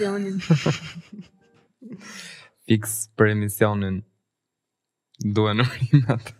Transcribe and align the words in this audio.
emisionin. 0.00 0.40
Fix 2.68 2.94
për 3.18 3.32
emisionin. 3.34 4.02
Po 5.34 5.44
urimet. 5.50 6.32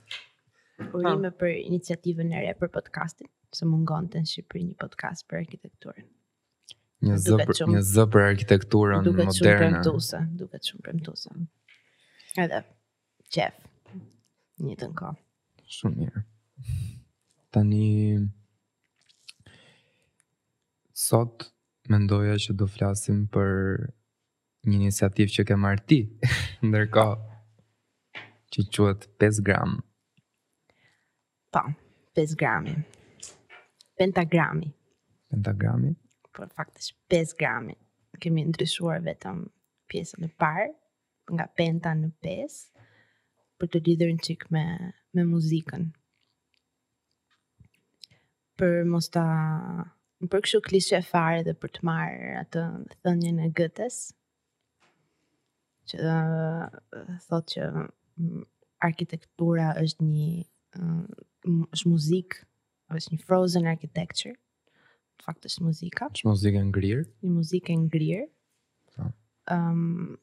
Urime 0.94 1.30
për 1.38 1.52
iniciativën 1.62 2.32
e 2.34 2.40
re 2.48 2.54
për 2.58 2.72
podcastin, 2.74 3.28
se 3.54 3.68
mungon 3.68 4.08
të 4.10 4.22
në 4.24 4.30
Shqipëri 4.30 4.64
një 4.72 4.78
podcast 4.80 5.26
për 5.30 5.42
arkitekturën. 5.44 6.08
Një 7.04 7.18
zë 7.20 7.36
për, 7.46 7.60
një 7.70 7.82
zë 7.84 8.06
për 8.14 8.24
arkitekturën 8.30 9.02
moderne. 9.06 9.22
Duket 9.22 9.38
shumë 9.38 9.56
premtuese, 9.60 10.22
duket 10.40 10.70
shumë 10.70 10.86
premtuese. 10.86 11.34
Edhe 12.40 12.62
Jeff. 13.30 13.70
Një 14.62 14.78
të 14.80 14.88
nko. 14.90 15.12
Shumë 15.76 15.98
mirë. 16.00 16.24
Tani, 17.54 17.90
sot 21.04 21.44
mendoja 21.90 22.36
që 22.40 22.54
do 22.56 22.66
flasim 22.70 23.24
për 23.32 23.50
një 24.68 24.76
iniciativë 24.80 25.32
që 25.36 25.44
ke 25.50 25.56
marrë 25.60 25.84
ti, 25.90 25.98
ndërkohë 26.66 27.16
që 28.54 28.66
quhet 28.72 29.08
5 29.20 29.40
gram. 29.48 29.74
Po, 31.54 31.64
5 32.16 32.36
gram. 32.40 32.68
Pentagrami. 33.98 34.70
Pentagrami? 35.30 35.92
Po, 36.34 36.46
faktish 36.58 36.92
5 37.12 37.34
gram. 37.38 37.68
Kemë 38.22 38.44
ndryshuar 38.52 39.02
vetëm 39.06 39.42
pjesën 39.90 40.24
e 40.24 40.30
parë 40.40 40.70
nga 41.34 41.46
penta 41.58 41.92
në 41.96 42.12
5 42.24 42.56
për 43.60 43.70
të 43.74 43.82
lidhur 43.88 44.10
në 44.14 44.24
qikë 44.26 44.50
me, 44.54 44.64
me 45.14 45.24
muzikën. 45.28 45.88
Për 48.54 48.82
mos 48.90 49.08
për 50.22 50.44
kështu 50.46 50.60
klishe 50.62 51.00
fare 51.06 51.42
dhe 51.46 51.54
për 51.58 51.72
të 51.76 51.84
marrë 51.88 52.28
atë 52.44 52.62
thënjën 53.04 53.40
e 53.46 53.50
gëtes, 53.58 53.96
që 55.90 56.00
uh, 56.08 56.76
thot 57.26 57.48
që 57.54 57.66
arkitektura 58.86 59.72
është 59.82 60.06
një 60.08 60.32
është 61.44 61.88
muzik, 61.92 62.36
është 62.96 63.14
një 63.14 63.22
frozen 63.26 63.66
architecture, 63.72 64.34
në 64.34 65.24
fakt 65.28 65.46
është 65.48 65.62
muzika. 65.68 66.08
Është 66.14 66.30
muzikë 66.30 66.60
e 66.62 66.66
ngrirë. 66.70 67.04
Një 67.24 67.32
muzikë 67.34 67.72
e 67.72 67.76
ngrirë. 67.82 68.24
Um, 68.98 69.08
po. 69.54 70.16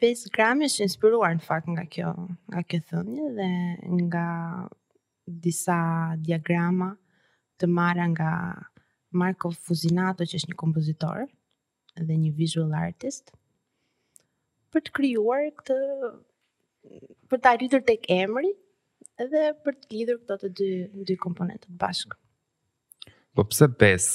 Pes 0.00 0.26
Grammy 0.32 0.66
është 0.68 0.82
inspiruar 0.84 1.36
në 1.38 1.44
fakt 1.44 1.68
nga 1.72 1.84
kjo, 1.88 2.10
nga 2.52 2.60
kjo 2.68 2.80
thënjë 2.90 3.28
dhe 3.38 3.46
nga 4.08 4.24
disa 5.40 5.78
diagrama 6.24 6.90
të 7.60 7.70
marra 7.72 8.04
nga 8.12 8.32
Marco 9.18 9.50
Fuzinato 9.64 10.26
që 10.28 10.38
është 10.40 10.52
një 10.52 10.58
kompozitor 10.62 11.24
dhe 11.96 12.18
një 12.20 12.32
visual 12.38 12.74
artist 12.82 13.32
për 14.74 14.84
të 14.86 14.94
krijuar 14.98 15.46
këtë 15.58 15.76
për 17.32 17.40
të 17.42 17.50
arritur 17.54 17.84
tek 17.88 18.06
emri 18.16 18.50
dhe 19.32 19.46
për 19.64 19.78
të 19.80 19.92
lidhur 19.94 20.20
këto 20.24 20.36
të 20.42 20.50
dy 20.58 20.68
dy 21.08 21.16
komponentët 21.22 21.72
bashkë. 21.80 22.18
Po 23.36 23.44
pse 23.48 23.68
pes? 23.80 24.08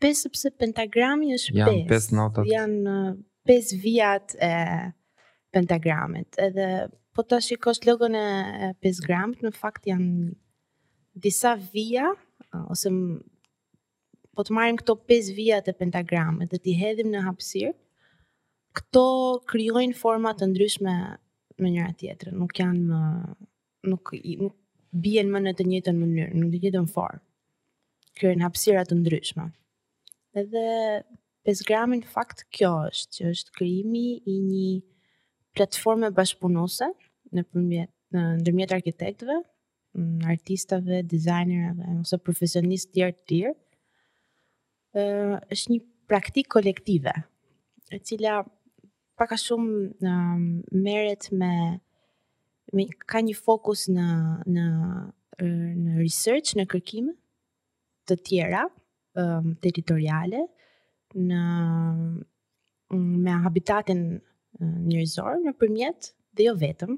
Pes 0.00 0.22
sepse 0.26 0.50
pentagrami 0.60 1.32
është 1.36 1.56
janë 1.58 1.82
pes. 1.82 1.88
pes 1.90 2.08
notat. 2.14 2.46
Janë 2.50 2.94
uh, 2.94 3.12
pes 3.48 3.72
vijat 3.82 4.34
e 4.36 4.52
pentagramit. 5.56 6.36
Edhe 6.46 6.68
po 7.16 7.24
ta 7.26 7.40
shikosh 7.42 7.82
logon 7.88 8.14
e 8.20 8.90
gramit 9.06 9.42
në 9.42 9.52
fakt 9.56 9.88
janë 9.90 10.30
disa 11.26 11.56
vija 11.72 12.12
ose 12.70 12.90
po 14.40 14.46
të 14.48 14.56
marrim 14.56 14.78
këto 14.80 14.94
5 15.10 15.34
vija 15.36 15.58
të 15.64 15.74
pentagramit 15.76 16.52
dhe 16.54 16.60
t'i 16.64 16.72
hedhim 16.80 17.10
në 17.12 17.20
hapësirë, 17.26 17.74
këto 18.78 19.02
krijojnë 19.50 19.98
forma 20.00 20.32
të 20.38 20.48
ndryshme 20.54 20.94
me 21.60 21.72
njëra 21.74 21.92
tjetrën, 22.00 22.36
nuk 22.40 22.54
janë 22.56 22.84
më 22.88 23.00
nuk, 23.92 24.14
nuk 24.40 24.56
bien 25.06 25.28
më 25.34 25.42
në 25.44 25.52
të 25.58 25.66
njëjtën 25.70 25.98
mënyrë, 26.00 26.32
në 26.40 26.48
të 26.54 26.60
njëjtën 26.62 26.88
formë. 26.94 27.20
Krijojnë 28.20 28.46
hapësira 28.46 28.86
të 28.88 28.96
ndryshme. 29.02 29.44
Edhe 30.40 30.64
pesgrami 31.44 32.00
në 32.00 32.08
fakt 32.14 32.46
kjo 32.54 32.72
është, 32.88 33.10
që 33.18 33.30
është 33.34 33.54
krijimi 33.58 34.06
i 34.28 34.38
një 34.46 34.66
platforme 35.58 36.08
bashkëpunuese 36.16 36.88
në 37.36 37.44
përmjet 37.44 37.92
në 38.16 38.22
ndërmjet 38.40 38.72
arkitektëve, 38.78 39.36
mm, 39.94 40.28
artistave, 40.32 41.04
dizajnerëve 41.12 41.98
ose 42.00 42.18
profesionistë 42.24 42.96
tjerë 42.96 43.16
të 43.18 43.28
tjerë 43.34 43.58
uh, 44.96 45.36
është 45.54 45.70
një 45.74 45.80
praktik 46.10 46.48
kolektive, 46.50 47.12
e 47.92 47.98
cila 48.06 48.32
paka 49.18 49.36
shumë 49.38 49.74
uh, 50.06 50.38
meret 50.86 51.30
me, 51.36 51.52
me, 52.74 52.86
ka 53.06 53.20
një 53.24 53.34
fokus 53.38 53.88
në, 53.92 54.06
në, 54.56 54.66
në 55.40 55.98
research, 56.00 56.56
në 56.58 56.66
kërkime 56.72 57.12
të 58.08 58.16
tjera, 58.26 58.64
um, 59.20 59.46
territoriale, 59.62 60.42
në, 61.14 61.42
me 62.96 63.30
habitatin 63.44 64.00
njërzor 64.60 65.34
në 65.44 65.52
përmjet 65.60 66.12
dhe 66.38 66.44
jo 66.48 66.54
vetëm, 66.62 66.92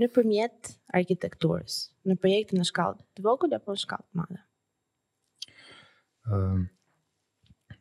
në 0.00 0.06
përmjet 0.16 0.58
arkitekturës, 0.96 1.74
në 2.08 2.14
projekte 2.22 2.52
në 2.56 2.64
shkallë 2.68 3.00
të 3.16 3.20
vogël 3.24 3.52
apo 3.56 3.70
në 3.76 3.82
shkallë 3.84 4.08
të 4.08 4.14
madhe. 4.20 4.40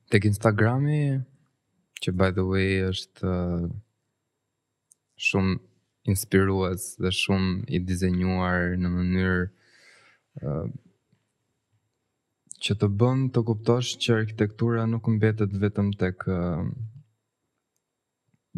Tek 0.09 0.25
Instagrami, 0.25 1.19
që 2.01 2.11
by 2.17 2.33
the 2.33 2.41
way 2.41 2.79
është 2.87 3.33
shumë 5.21 5.53
inspirues 6.09 6.87
dhe 6.97 7.11
shumë 7.13 7.67
i 7.69 7.81
dizenjuar 7.89 8.73
në 8.81 8.91
mënyrë 8.95 10.49
që 12.65 12.77
të 12.81 12.89
bën 13.03 13.21
të 13.37 13.43
kuptosh 13.51 13.93
që 14.01 14.15
arkitektura 14.23 14.87
nuk 14.89 15.05
mbetet 15.19 15.53
vetëm 15.65 15.91
tek 16.01 16.25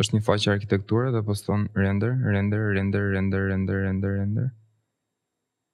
është 0.00 0.16
një 0.16 0.20
faqe 0.28 0.50
arkitekture 0.52 1.12
dhe 1.14 1.22
poston 1.24 1.66
render, 1.82 2.12
render, 2.34 2.66
render, 2.76 3.06
render, 3.16 3.46
render, 3.50 3.80
render, 3.86 4.16
render. 4.20 4.50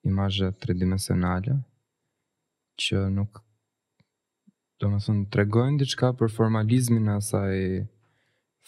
Imazhe 0.07 0.51
tridimensionale 0.63 1.57
që 2.83 3.03
nuk 3.17 3.43
do 4.83 4.89
të 4.93 5.01
thonë 5.09 5.27
tregojnë 5.35 5.79
diçka 5.79 6.09
për 6.19 6.31
formalizmin 6.37 7.07
e 7.13 7.17
asaj 7.21 7.59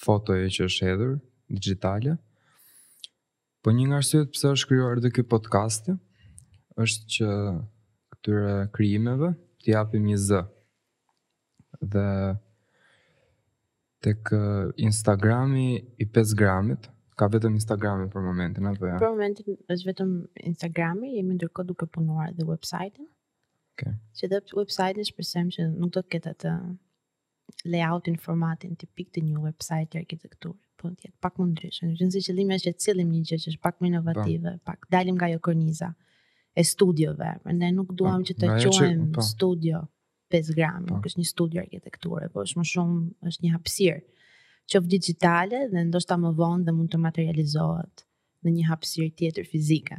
fotoje 0.04 0.50
që 0.56 0.66
është 0.68 0.86
hedhur 0.88 1.14
digjitale. 1.50 2.16
Po 3.64 3.72
një 3.74 3.86
nga 3.88 3.98
arsyet 4.02 4.30
pse 4.34 4.52
është 4.54 4.70
krijuar 4.70 5.00
edhe 5.02 5.10
ky 5.16 5.24
podcast 5.34 5.88
është 6.84 7.10
që 7.16 7.30
këtyre 8.14 8.54
krijimeve 8.76 9.32
t'i 9.62 9.74
japim 9.74 10.06
një 10.10 10.18
z. 10.28 10.42
Dhe 11.94 12.06
tek 14.04 14.30
Instagrami 14.76 15.84
i 15.98 16.06
5 16.16 16.34
gramit, 16.36 16.88
ka 17.16 17.28
vetëm 17.32 17.56
Instagrami 17.60 18.08
për 18.12 18.24
momentin, 18.26 18.66
apo 18.68 18.88
ja? 18.90 18.98
Për 19.00 19.12
momentin 19.14 19.56
është 19.72 19.90
vetëm 19.90 20.10
Instagrami, 20.50 21.12
jemi 21.16 21.36
ndërkohë 21.38 21.68
duke 21.70 21.88
punuar 21.94 22.34
dhe 22.36 22.44
website-in. 22.48 23.08
Okej. 23.74 23.94
Okay. 23.94 24.00
Që 24.20 24.30
dhe 24.32 24.40
website-in 24.58 25.08
shpresojmë 25.08 25.56
që 25.56 25.68
nuk 25.78 25.94
do 25.96 26.02
të 26.04 26.12
ketë 26.16 26.34
atë 26.36 26.52
layout-in 27.72 28.20
formatin 28.24 28.76
tipik 28.80 29.08
të 29.14 29.22
një 29.24 29.40
website-i 29.46 30.02
arkitektur, 30.04 30.52
po 30.80 30.90
të 30.92 31.08
jetë 31.08 31.18
pak 31.24 31.40
më 31.40 31.46
ndryshe. 31.54 31.88
Në 31.88 31.96
gjithësi 32.02 32.26
qëllimi 32.28 32.58
është 32.58 32.70
që 32.74 32.86
cilim 32.88 33.12
një 33.16 33.22
gjë 33.30 33.40
që 33.46 33.54
është 33.54 33.62
pak 33.64 33.80
më 33.80 33.92
inovative, 33.92 34.56
pa. 34.58 34.74
Po. 34.74 34.74
pak 34.84 34.90
dalim 34.98 35.16
nga 35.16 35.32
jo 35.32 35.40
korniza 35.48 35.92
e 36.54 36.64
studioveve. 36.74 37.38
Prandaj 37.46 37.72
nuk 37.78 37.96
duam 37.98 38.20
pa. 38.20 38.20
Po, 38.20 38.30
që 38.30 38.40
të 38.42 38.54
quajmë 38.68 39.12
po. 39.16 39.24
studio. 39.32 39.86
5 40.30 40.54
gram, 40.56 40.84
po. 40.86 40.94
nuk 40.96 41.06
është 41.08 41.20
një 41.22 41.28
studio 41.30 41.62
arkitekture, 41.64 42.28
po 42.32 42.44
është 42.44 42.60
më 42.60 42.66
shumë, 42.70 43.02
është 43.32 43.44
një 43.44 43.52
hapësirë 43.56 44.02
që 44.72 44.80
vë 44.80 44.88
digitale 44.94 45.58
dhe 45.68 45.82
ndoshta 45.90 46.16
më 46.16 46.30
vonë 46.38 46.64
dhe 46.64 46.72
mund 46.72 46.90
të 46.94 46.98
materializohet 47.04 48.04
në 48.44 48.52
një 48.54 48.68
hapsir 48.70 49.10
tjetër 49.20 49.44
fizike. 49.50 49.98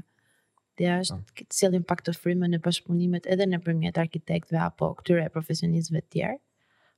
Dhe 0.79 0.89
është 1.01 1.17
oh. 1.17 1.21
Po. 1.21 1.35
këtë 1.41 1.81
pak 1.91 2.01
të 2.07 2.15
frime 2.17 2.49
në 2.49 2.61
pashpunimet 2.65 3.29
edhe 3.35 3.45
në 3.51 3.59
përmjet 3.67 3.99
arkitektve 4.01 4.59
apo 4.65 4.89
këtyre 5.01 5.27
profesionistëve 5.35 6.01
tjerë 6.15 6.39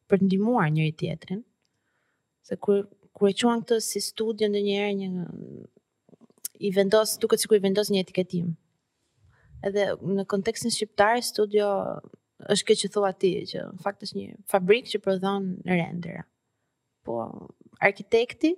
për 0.08 0.22
të 0.22 0.30
ndihmuar 0.30 0.72
njëri 0.72 0.94
tjetrin. 1.02 1.42
Se 2.48 2.56
kur 2.56 2.88
kur 3.18 3.32
e 3.32 3.34
quan 3.42 3.60
këtë 3.66 3.82
si 3.84 4.00
studio 4.06 4.48
ndonjëherë 4.48 4.94
një 5.02 5.12
i 6.64 6.72
vendos 6.74 7.18
duket 7.22 7.42
sikur 7.44 7.58
i 7.60 7.64
vendos 7.66 7.92
një 7.92 8.04
etiketim. 8.06 8.54
Edhe 9.66 9.90
në 10.16 10.24
kontekstin 10.30 10.72
shqiptar 10.72 11.20
studio 11.26 11.68
është 12.46 12.66
këtë 12.70 12.82
që 12.84 12.90
thua 12.96 13.10
ti, 13.18 13.30
që 13.50 13.62
në 13.66 13.82
fakt 13.84 14.04
është 14.06 14.18
një 14.20 14.36
fabrikë 14.54 14.92
që 14.94 15.00
prodhon 15.06 15.48
rendera. 15.70 16.24
Po, 17.08 17.24
arkitekti 17.88 18.52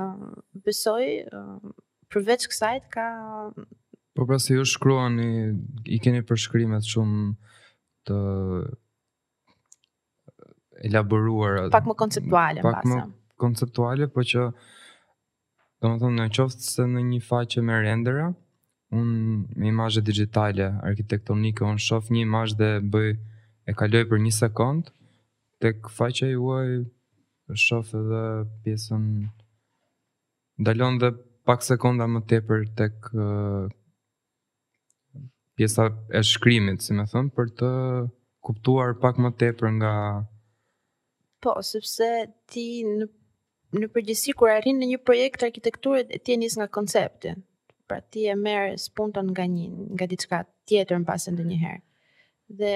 uh, 0.00 0.30
besoj 0.64 1.04
uh, 1.28 1.74
përveç 2.14 2.46
kësaj 2.52 2.76
ka 2.94 3.08
Po 4.14 4.28
pra 4.30 4.38
se 4.38 4.54
ju 4.54 4.64
shkruani, 4.70 5.28
i 5.90 5.98
keni 5.98 6.22
përshkrimet 6.22 6.86
shumë 6.86 7.32
të 8.06 8.18
elaboruara. 10.86 11.66
Pak 11.74 11.88
më 11.90 11.96
konceptuale 11.98 12.62
pak 12.64 12.86
më 12.86 13.00
konceptuale, 13.44 14.06
po 14.14 14.22
që 14.30 14.46
domethënë 15.84 16.14
në 16.22 16.30
qoftë 16.38 16.70
se 16.70 16.86
në 16.94 17.02
një 17.10 17.20
faqe 17.26 17.64
me 17.66 17.80
rendera, 17.84 18.30
unë 19.00 19.44
me 19.60 19.68
imazhe 19.72 20.02
digjitale, 20.06 20.66
arkitektonike, 20.88 21.66
unë 21.66 21.82
shof 21.86 22.10
një 22.14 22.22
imazh 22.26 22.56
dhe 22.60 22.70
bëj 22.94 23.10
e 23.70 23.76
kaloj 23.80 24.04
për 24.10 24.20
një 24.26 24.32
sekond 24.42 24.90
tek 25.62 25.88
faqja 25.98 26.28
juaj 26.34 26.68
shof 27.66 27.92
edhe 28.00 28.22
pjesën 28.64 29.04
ndalon 30.62 30.98
dhe 31.02 31.10
pak 31.48 31.64
sekonda 31.70 32.06
më 32.10 32.20
tepër 32.30 32.60
tek 32.80 33.08
uh, 33.14 33.64
pjesa 35.56 35.88
e 36.18 36.22
shkrimit, 36.30 36.82
si 36.84 36.92
më 36.96 37.04
thënë, 37.10 37.32
për 37.36 37.50
të 37.58 37.70
kuptuar 38.46 38.94
pak 39.02 39.20
më 39.24 39.34
tepër 39.42 39.72
nga 39.80 39.94
Po, 41.44 41.58
sepse 41.70 42.06
ti 42.50 42.66
në 42.94 43.10
në 43.74 43.88
përgjithësi 43.90 44.32
kur 44.38 44.52
arrin 44.54 44.76
në 44.78 44.86
një 44.88 44.98
projekt 45.08 45.42
arkitekture 45.42 46.20
ti 46.26 46.32
e 46.32 46.36
nis 46.38 46.54
nga 46.58 46.68
koncepti 46.76 47.32
pra 47.94 48.02
ti 48.10 48.26
e 48.26 48.34
merë 48.36 48.72
spunton 48.80 49.28
nga 49.30 49.44
një, 49.46 49.66
nga 49.94 50.06
diçka 50.10 50.38
tjetër 50.68 50.98
në 50.98 51.06
pasën 51.08 51.36
dhe 51.38 51.44
njëherë. 51.50 51.82
Dhe 52.58 52.72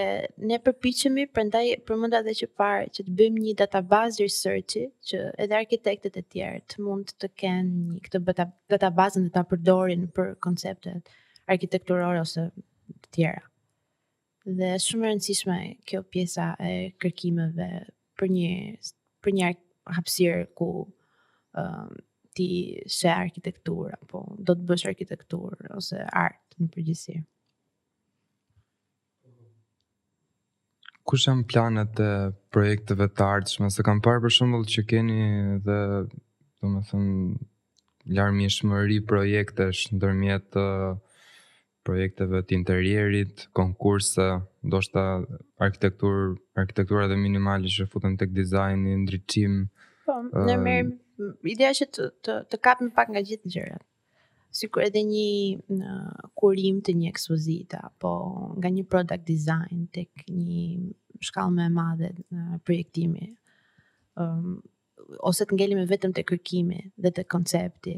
ne 0.48 0.56
përpichemi, 0.64 1.24
prandaj 1.34 1.64
përmënda 1.86 2.20
dhe 2.24 2.34
që 2.38 2.46
parë 2.58 2.84
që 2.94 3.04
të 3.08 3.16
bëjmë 3.18 3.42
një 3.46 3.54
database 3.58 4.22
researchi, 4.24 4.84
që 5.10 5.18
edhe 5.44 5.58
arkitektet 5.58 6.16
e 6.16 6.22
tjerë 6.30 6.62
të 6.70 6.86
mund 6.86 7.12
të 7.20 7.32
kenë 7.42 7.84
një 7.88 8.04
këtë 8.06 8.20
database 8.22 8.70
databazën 8.74 9.26
dhe 9.28 9.34
ta 9.34 9.42
përdorin 9.50 10.06
për 10.14 10.30
konceptet 10.46 11.10
arkitekturore 11.50 12.22
ose 12.22 12.46
të 12.52 13.10
tjera. 13.18 13.42
Dhe 14.60 14.70
shumë 14.86 15.10
rëndësishme 15.10 15.58
kjo 15.88 16.04
pjesa 16.14 16.52
e 16.70 16.92
kërkimeve 17.02 17.70
për 18.20 18.32
një, 18.36 18.54
për 19.24 19.36
një 19.38 19.50
hapsirë 19.98 20.46
ku 20.58 20.70
ti 22.38 22.78
se 22.86 23.10
arkitektur 23.24 23.90
apo 24.02 24.20
do 24.46 24.54
të 24.54 24.66
bësh 24.68 24.84
arkitektur 24.92 25.56
ose 25.80 25.98
art 26.22 26.54
në 26.62 26.68
përgjithësi? 26.76 27.16
Kush 31.08 31.24
janë 31.26 31.46
planet 31.50 32.02
e 32.04 32.12
projekteve 32.54 33.08
të 33.16 33.26
ardhshme? 33.34 33.70
Se 33.74 33.82
kam 33.88 34.02
parë 34.04 34.22
për 34.26 34.34
shembull 34.36 34.66
që 34.74 34.84
keni 34.90 35.18
dhe 35.66 35.78
domethënë 36.12 37.48
larmishmëri 38.18 39.00
projektesh 39.10 39.88
ndërmjet 39.98 40.60
projekteve 41.88 42.42
të 42.46 42.56
interierit, 42.58 43.46
konkurse, 43.56 44.26
ndoshta 44.68 45.04
arkitektur, 45.66 46.34
arkitektura 46.60 47.06
dhe 47.10 47.16
minimalisht 47.18 47.80
që 47.80 47.86
futen 47.94 48.18
tek 48.20 48.30
dizajni, 48.36 48.94
ndriçim. 49.06 49.62
Po, 50.06 50.18
ne 50.50 50.54
merrem 50.60 50.90
ideja 51.46 51.72
që 51.78 51.86
të 51.94 52.08
të, 52.24 52.36
të 52.54 52.76
pak 52.98 53.12
nga 53.12 53.22
gjithë 53.26 53.52
gjërat. 53.54 53.84
Sikur 54.58 54.82
edhe 54.86 55.02
një 55.04 55.58
kurim 56.40 56.78
të 56.86 56.94
një 56.96 57.10
ekspozite 57.12 57.78
apo 57.86 58.12
nga 58.60 58.70
një 58.72 58.84
product 58.90 59.24
design 59.28 59.86
tek 59.92 60.08
një 60.28 60.94
shkallë 61.28 61.54
më 61.58 61.64
e 61.68 61.74
madhe 61.74 62.10
në 62.16 62.58
projektimi. 62.66 63.28
Ëm 64.18 64.42
um, 64.46 64.58
ose 65.30 65.44
të 65.48 65.56
ngelim 65.56 65.84
vetëm 65.88 66.12
te 66.12 66.24
kërkimi 66.26 66.78
dhe 67.00 67.10
te 67.16 67.22
koncepti 67.24 67.94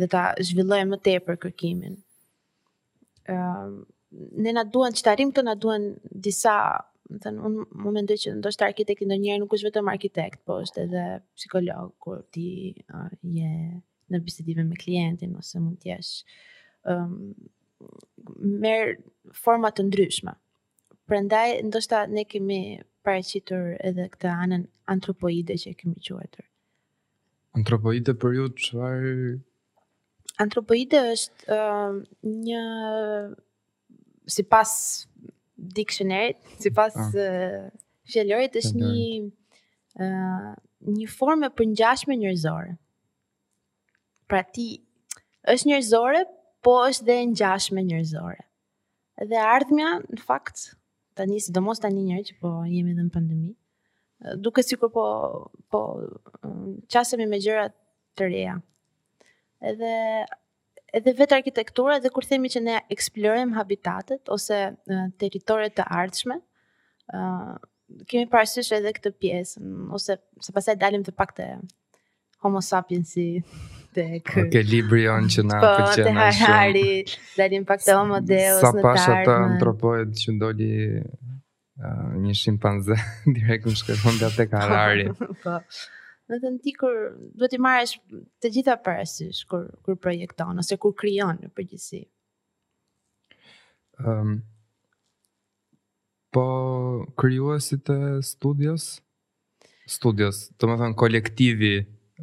dhe 0.00 0.06
ta 0.10 0.22
zhvillojmë 0.42 0.90
më 0.94 0.98
tepër 1.08 1.38
kërkimin. 1.44 1.98
Ëm 3.34 3.74
um, 3.74 3.84
ne 4.44 4.50
na 4.54 4.62
duan 4.70 4.94
çtarim 4.94 5.32
këto 5.34 5.42
na 5.42 5.56
duan 5.58 5.88
disa 6.22 6.54
më 7.14 7.24
thënë, 7.24 7.42
unë 7.46 7.64
më 7.84 7.92
mendoj 7.96 8.16
që 8.24 8.34
ndoshtë 8.38 8.66
arkitekt 8.68 9.04
në 9.08 9.18
njerë 9.22 9.42
nuk 9.42 9.54
është 9.56 9.68
vetëm 9.70 9.90
arkitekt, 9.94 10.40
po 10.46 10.58
është 10.64 10.84
edhe 10.86 11.04
psikolog, 11.38 11.92
kur 12.02 12.22
ti 12.34 12.74
je 13.22 13.52
në 14.12 14.22
bisedive 14.26 14.64
me 14.68 14.78
klientin, 14.78 15.34
ose 15.40 15.60
mund 15.62 15.78
t'jesh, 15.82 16.24
um, 16.90 17.14
merë 18.64 18.96
format 19.36 19.76
të 19.78 19.86
ndryshme. 19.88 20.34
Prendaj, 21.08 21.58
ndoshta 21.68 22.04
ne 22.10 22.24
kemi 22.28 22.60
pareqitur 23.04 23.74
edhe 23.84 24.06
këtë 24.14 24.32
anën 24.44 24.62
antropoide 24.94 25.56
që 25.60 25.74
kemi 25.80 26.00
quajtur. 26.04 26.46
Antropoide 27.58 28.14
për 28.22 28.38
ju 28.38 28.46
çfarë 28.66 29.16
Antropoide 30.42 30.98
është 31.14 31.54
uh, 31.54 31.98
një 32.44 32.62
sipas 34.34 34.72
dictionary, 35.56 36.34
si 36.58 36.70
pas 36.70 36.92
ah. 36.96 37.10
uh, 37.14 37.70
fjallorit, 38.10 38.56
është 38.58 38.80
një, 38.80 39.02
uh, 40.02 40.52
një 40.98 41.06
formë 41.12 41.50
për 41.58 41.68
njashme 41.74 42.16
njerëzore. 42.18 42.74
Pra 44.30 44.42
ti, 44.44 44.66
është 45.54 45.70
njerëzore, 45.70 46.24
po 46.64 46.78
është 46.88 47.08
dhe 47.10 47.18
njashme 47.32 47.84
njerëzore. 47.86 48.42
Dhe 49.30 49.40
ardhmja, 49.46 49.92
në 50.10 50.22
fakt, 50.26 50.72
të 51.14 51.28
sidomos 51.38 51.52
tani 51.52 51.52
do 51.54 51.62
mos 51.62 51.78
të 51.84 51.88
një 51.94 52.04
njërë 52.10 52.28
që 52.30 52.34
po 52.42 52.54
jemi 52.66 52.94
dhe 52.96 53.04
në 53.06 53.12
pandemi, 53.14 53.52
duke 54.42 54.62
si 54.64 54.76
kur 54.80 54.90
po, 54.94 55.04
po 55.70 55.80
qasemi 56.92 57.26
me 57.30 57.38
gjëra 57.44 57.68
të 58.16 58.32
reja. 58.32 58.56
Edhe 59.64 59.92
edhe 60.98 61.12
vetë 61.18 61.36
arkitektura 61.40 61.96
dhe 62.04 62.10
kur 62.14 62.26
themi 62.28 62.50
që 62.54 62.62
ne 62.66 62.78
eksplorojm 62.94 63.54
habitatet 63.58 64.30
ose 64.36 64.58
territoret 65.22 65.74
të 65.78 65.86
ardhshme, 66.00 66.36
ë 66.38 67.20
uh, 67.20 67.54
kemi 68.10 68.28
parasysh 68.34 68.70
edhe 68.78 68.92
këtë 68.96 69.10
pjesë 69.20 69.62
ose 69.94 70.14
se 70.42 70.52
pastaj 70.56 70.76
dalim 70.80 71.02
të 71.04 71.12
pak 71.18 71.34
të 71.36 71.50
Homo 72.44 72.60
si... 72.64 73.24
te 73.96 74.04
ky. 74.26 74.42
Ke 74.52 74.60
libri 74.66 75.04
on 75.08 75.28
që 75.32 75.44
na 75.48 75.60
po, 75.62 75.68
pëlqen. 75.78 76.02
Po, 76.02 76.04
te 76.04 76.42
Harari, 76.42 76.88
dalim 77.38 77.64
pak 77.68 77.84
te 77.86 77.94
Homo 77.96 78.18
Deus 78.20 78.60
në 78.60 78.66
tarë. 78.66 78.82
Sa 78.82 78.84
pas 78.84 79.08
ata 79.14 79.36
antropoid 79.46 80.12
që 80.20 80.34
ndodhi 80.36 80.72
uh, 81.00 82.14
një 82.24 82.36
shimpanze 82.40 82.98
direkt 83.40 83.68
më 83.70 83.76
shkëron 83.80 84.18
nga 84.20 84.32
tek 84.36 84.56
Harari. 84.60 85.06
po. 85.44 85.60
Në 86.30 86.38
të 86.40 86.50
në 86.54 86.60
ti 86.64 86.72
kur 86.78 86.94
duhet 87.36 87.52
i 87.52 87.60
marrësh 87.60 87.96
të 88.40 88.50
gjitha 88.56 88.78
parasysh 88.84 89.42
kur, 89.50 89.66
kur 89.84 89.98
projekton, 90.00 90.60
ose 90.62 90.78
kur 90.80 90.94
krijon 90.96 91.36
në 91.42 91.50
përgjësi? 91.58 92.00
Um, 94.00 94.08
ehm, 94.12 94.32
po 96.34 96.46
kryuasit 97.20 97.92
e 97.94 97.98
studios, 98.24 98.88
studios, 99.86 100.40
të 100.56 100.70
më 100.72 100.78
thënë 100.80 100.98
kolektivi, 101.02 101.74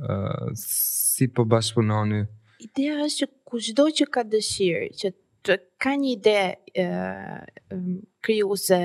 uh, 0.01 0.49
si 0.59 1.29
po 1.37 1.45
bashkëpunoni? 1.45 2.23
Ideja 2.65 2.97
është 3.05 3.29
që 3.29 3.61
çdo 3.69 3.85
që 3.99 4.09
ka 4.15 4.25
dëshirë 4.33 4.89
që 5.01 5.13
të 5.13 5.20
të 5.45 5.55
ka 5.81 5.93
një 5.97 6.09
ide 6.11 6.41
uh, 6.83 7.77
kryuse, 8.25 8.77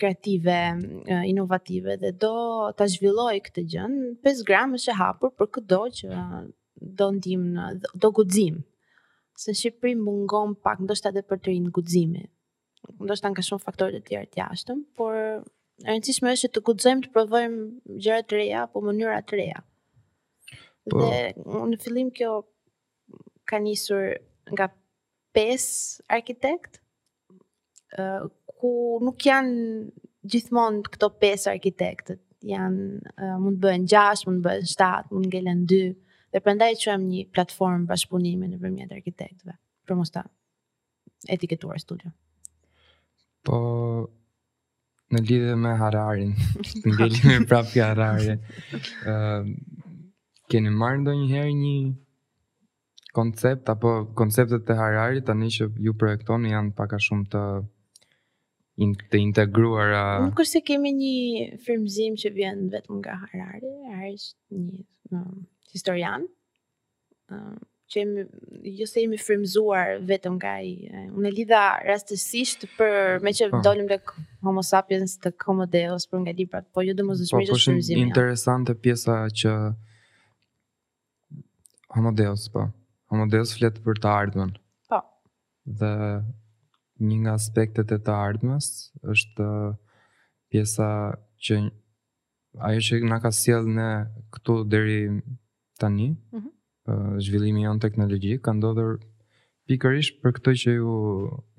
kreative, 0.00 0.54
inovative 1.28 1.96
dhe 2.02 2.10
do 2.24 2.32
të 2.78 2.88
zhvilloj 2.96 3.34
këtë 3.46 3.64
gjënë, 3.74 4.08
5 4.26 4.44
gram 4.48 4.74
është 4.78 4.92
e 4.94 4.98
hapur 5.00 5.32
për 5.38 5.50
këdo 5.58 5.80
që 6.00 6.22
do 7.02 7.10
ndim 7.20 7.44
në, 7.54 7.68
do 7.94 8.10
gudzim. 8.16 8.58
Se 9.38 9.52
në 9.54 9.58
Shqipëri 9.60 9.94
mungon 10.00 10.56
pak, 10.66 10.82
ndoshta 10.84 11.12
edhe 11.14 11.24
për 11.26 11.40
të 11.42 11.52
rinë 11.52 11.72
gudzimi. 11.78 12.24
Ndoshta 13.02 13.30
në 13.30 13.38
ka 13.38 13.44
shumë 13.46 13.62
faktorit 13.64 14.02
e 14.04 14.08
tjerë 14.08 14.32
të 14.32 14.42
jashtëm, 14.42 14.82
por 14.98 15.14
e 15.20 15.24
rëndësishme 15.88 16.34
është 16.34 16.48
që 16.48 16.52
të 16.54 16.64
gudzojmë 16.68 17.02
të 17.06 17.12
provojmë 17.14 17.96
gjëra 18.04 18.26
të 18.28 18.38
reja, 18.38 18.66
po 18.74 18.82
mënyra 18.84 19.22
të 19.26 19.38
reja. 19.40 19.62
Po. 20.90 21.00
Dhe 21.00 21.68
në 21.72 21.78
fillim 21.82 22.10
kjo 22.14 22.34
ka 23.48 23.58
njësur 23.64 24.12
nga 24.52 24.68
pes 25.34 25.62
arkitekt, 26.14 26.78
ku 28.60 28.70
nuk 29.02 29.26
janë 29.26 29.88
gjithmonë 30.30 30.86
këto 30.94 31.10
pes 31.22 31.48
arkitektët, 31.54 32.20
Janë 32.44 33.26
mund 33.40 33.56
të 33.56 33.62
bëhen 33.62 33.84
6, 33.88 34.26
mund 34.28 34.42
të 34.42 34.44
bëhen 34.44 34.66
7, 34.68 35.06
mund 35.16 35.30
ngelen 35.32 35.60
2. 35.70 35.76
Dhe 36.34 36.40
përndaj 36.44 36.74
që 36.82 36.90
e 36.92 36.96
një 37.04 37.22
platformë 37.32 37.86
bashkëpunime 37.88 38.50
në 38.50 38.84
arkitektëve, 38.98 39.54
e 39.56 39.86
për 39.88 39.96
mos 39.96 40.12
ta 40.12 40.26
etiketuar 41.32 41.80
studio. 41.80 42.12
Po, 43.48 43.62
në 45.14 45.24
lidhe 45.24 45.56
me 45.56 45.72
hararin, 45.80 46.34
në 46.84 47.08
me 47.30 47.38
prapë 47.48 47.80
hararin, 47.80 48.44
uh, 49.08 49.96
keni 50.52 50.68
marrë 50.84 51.00
një 51.08 51.16
njëherë 51.22 51.56
një 51.64 51.74
koncept 53.14 53.68
apo 53.68 54.08
konceptet 54.14 54.68
e 54.70 54.74
Harari 54.80 55.20
tani 55.22 55.48
që 55.56 55.66
ju 55.86 55.92
projektoni 56.00 56.50
janë 56.54 56.72
pak 56.80 56.94
a 56.96 56.98
shumë 57.04 57.28
të 57.34 57.42
in, 58.84 58.94
të 59.12 59.20
integruar 59.26 59.92
a... 59.94 60.02
Nuk 60.26 60.40
është 60.42 60.54
se 60.56 60.62
kemi 60.70 60.90
një 60.96 61.44
firmëzim 61.66 62.16
që 62.24 62.32
vjen 62.40 62.64
vetëm 62.74 62.98
nga 62.98 63.14
Harari, 63.22 63.70
a 63.94 64.00
është 64.10 64.62
një 64.64 64.82
um, 65.20 65.44
historian, 65.76 66.24
um, 67.30 67.54
që 67.92 68.00
jemi, 68.02 68.24
jo 68.82 68.88
se 68.96 69.04
jemi 69.08 69.20
firmëzuar 69.30 69.94
vetëm 70.10 70.40
nga 70.42 70.56
i... 70.66 70.74
unë 71.14 71.30
e 71.30 71.34
lidha 71.38 71.62
rastësisht 71.86 72.66
për 72.74 73.22
me 73.22 73.30
që 73.30 73.52
pa. 73.52 73.56
Po. 73.56 73.62
dolim 73.70 73.86
dhe 73.94 74.00
homo 74.42 74.66
sapiens 74.74 75.14
të 75.22 75.36
komo 75.46 75.68
deos 75.80 76.10
për 76.10 76.26
nga 76.26 76.34
librat, 76.42 76.66
po 76.74 76.82
ju 76.82 76.98
dhe 76.98 77.06
mos 77.12 77.22
është 77.30 77.44
mirë 77.46 77.64
që 77.84 78.00
interesante 78.08 78.74
pjesa 78.74 79.20
që 79.30 79.54
homo 81.94 82.10
deos, 82.24 82.48
po. 82.50 82.72
Po 83.14 83.20
më 83.22 83.28
dhejës 83.30 83.50
fletë 83.54 83.80
për 83.84 83.98
të 84.02 84.08
ardhmen. 84.10 84.48
Po. 84.90 84.96
Dhe 85.78 85.90
një 87.06 87.18
nga 87.22 87.34
aspektet 87.38 87.92
e 87.94 87.98
të 88.02 88.10
ardhmes 88.20 88.68
është 89.12 89.44
uh, 89.44 89.76
pjesa 90.50 90.88
që 91.46 91.58
ajo 92.70 92.82
që 92.86 92.98
në 93.12 93.18
ka 93.22 93.30
sjellë 93.38 93.74
në 93.76 93.86
këtu 94.34 94.56
dheri 94.72 94.96
tani, 95.78 96.08
mm 96.10 96.40
-hmm. 96.40 97.20
zhvillimi 97.28 97.62
jon 97.68 97.78
teknologi, 97.84 98.34
ka 98.44 98.50
ndodhër 98.58 98.98
pikërish 99.68 100.10
për 100.22 100.34
këtë 100.40 100.56
që 100.62 100.74
ju 100.80 100.98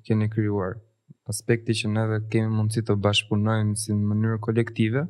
keni 0.04 0.28
kryuar. 0.36 0.76
Aspekti 1.32 1.78
që 1.80 1.92
në 1.94 2.02
kemi 2.34 2.52
mundësi 2.58 2.84
të 2.88 2.98
bashkëpunojmë 3.08 3.76
si 3.80 3.96
në 3.96 4.04
mënyrë 4.12 4.42
kolektive, 4.48 5.06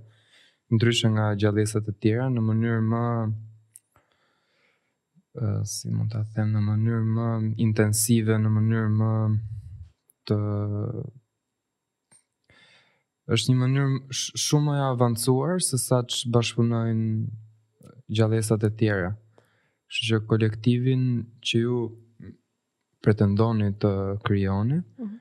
ndryshë 0.71 1.11
nga 1.17 1.27
gjaleset 1.43 1.91
e 1.91 1.99
tjera, 2.03 2.31
në 2.31 2.41
mënyrë 2.49 2.85
më 2.95 3.05
si 5.65 5.89
mund 5.93 6.11
ta 6.13 6.23
them 6.35 6.53
në 6.55 6.61
mënyrë 6.65 7.07
më 7.17 7.27
intensive, 7.63 8.37
në 8.41 8.53
mënyrë 8.55 8.93
më 9.01 9.11
të 10.31 10.39
është 13.35 13.53
një 13.53 13.59
mënyrë 13.61 14.39
shumë 14.47 14.77
e 14.79 14.83
avancuar 14.87 15.61
se 15.67 15.79
sa 15.83 15.99
që 16.07 16.31
bashkëpunojnë 16.35 17.11
gjalesat 18.17 18.65
e 18.65 18.71
tjera. 18.81 19.11
Kështu 19.91 20.05
që 20.09 20.21
kolektivin 20.33 21.05
që 21.47 21.63
ju 21.65 21.77
pretendoni 23.03 23.73
të 23.83 23.91
krijoni, 24.27 24.79
mm 24.79 24.85
-hmm. 24.99 25.19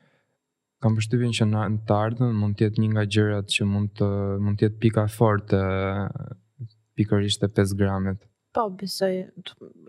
kam 0.81 0.93
përshtypjen 0.97 1.33
që 1.37 1.45
në 1.49 1.59
të 1.87 1.93
ardhën 2.05 2.31
mund 2.41 2.53
të 2.55 2.63
jetë 2.63 2.79
një 2.81 2.87
nga 2.93 3.03
gjërat 3.13 3.47
që 3.55 3.63
mund 3.73 3.89
të 3.97 4.07
mund 4.43 4.57
të 4.57 4.63
jetë 4.65 4.79
pika 4.83 5.03
e 5.05 5.13
fortë 5.17 5.61
pikërisht 6.95 7.43
e 7.43 7.47
5 7.47 7.77
gramit. 7.79 8.19
Mm 8.25 8.34
Po, 8.55 8.69
besoj, 8.71 9.11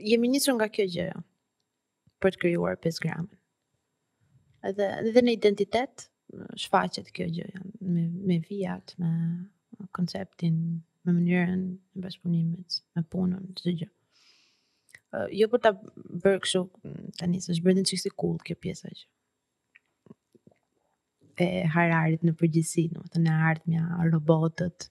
jemi 0.03 0.29
njësër 0.33 0.57
nga 0.59 0.67
kjo 0.75 0.85
gjë, 0.91 1.05
jo, 1.13 1.21
për 2.21 2.35
të 2.35 2.39
krijuar 2.43 2.79
5 2.83 2.97
gramën. 3.05 3.35
Edhe, 4.67 4.87
edhe 5.11 5.23
në 5.23 5.35
identitet, 5.37 6.07
shfaqet 6.59 7.13
kjo 7.15 7.27
gjë, 7.37 7.45
jo, 7.55 7.61
me, 7.95 8.03
me 8.27 8.41
vijat, 8.49 8.97
me 8.99 9.13
konceptin, 9.95 10.57
me 11.07 11.15
mënyrën, 11.15 11.63
me 11.95 12.03
bashkëpunimit, 12.09 12.79
me 12.99 13.03
punën, 13.15 13.45
të 13.61 13.75
gjë. 13.85 13.89
Uh, 15.15 15.29
jo 15.39 15.47
për 15.53 15.63
ta 15.63 15.71
bërë 16.25 16.41
kështu 16.43 16.63
tani 17.21 17.39
se 17.41 17.53
është 17.55 17.67
bërë 17.69 17.79
një 17.79 17.85
çështë 17.93 18.11
cool 18.19 18.41
kjo 18.43 18.57
pjesa 18.65 18.91
që 18.99 19.05
e 21.39 21.49
hararit 21.71 22.25
në 22.27 22.33
përgjithësi, 22.41 22.89
do 22.97 23.05
të 23.05 23.13
thonë 23.15 23.37
artmja, 23.53 23.85
robotët, 24.11 24.89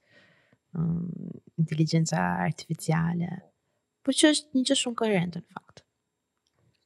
um, 0.77 1.35
inteligjenca 1.59 2.21
artificiale, 2.45 3.33
Po 4.05 4.13
që 4.13 4.29
është 4.31 4.53
një 4.57 4.61
që 4.69 4.75
shumë 4.77 4.97
koherente 5.01 5.39
në 5.41 5.55
fakt. 5.55 5.79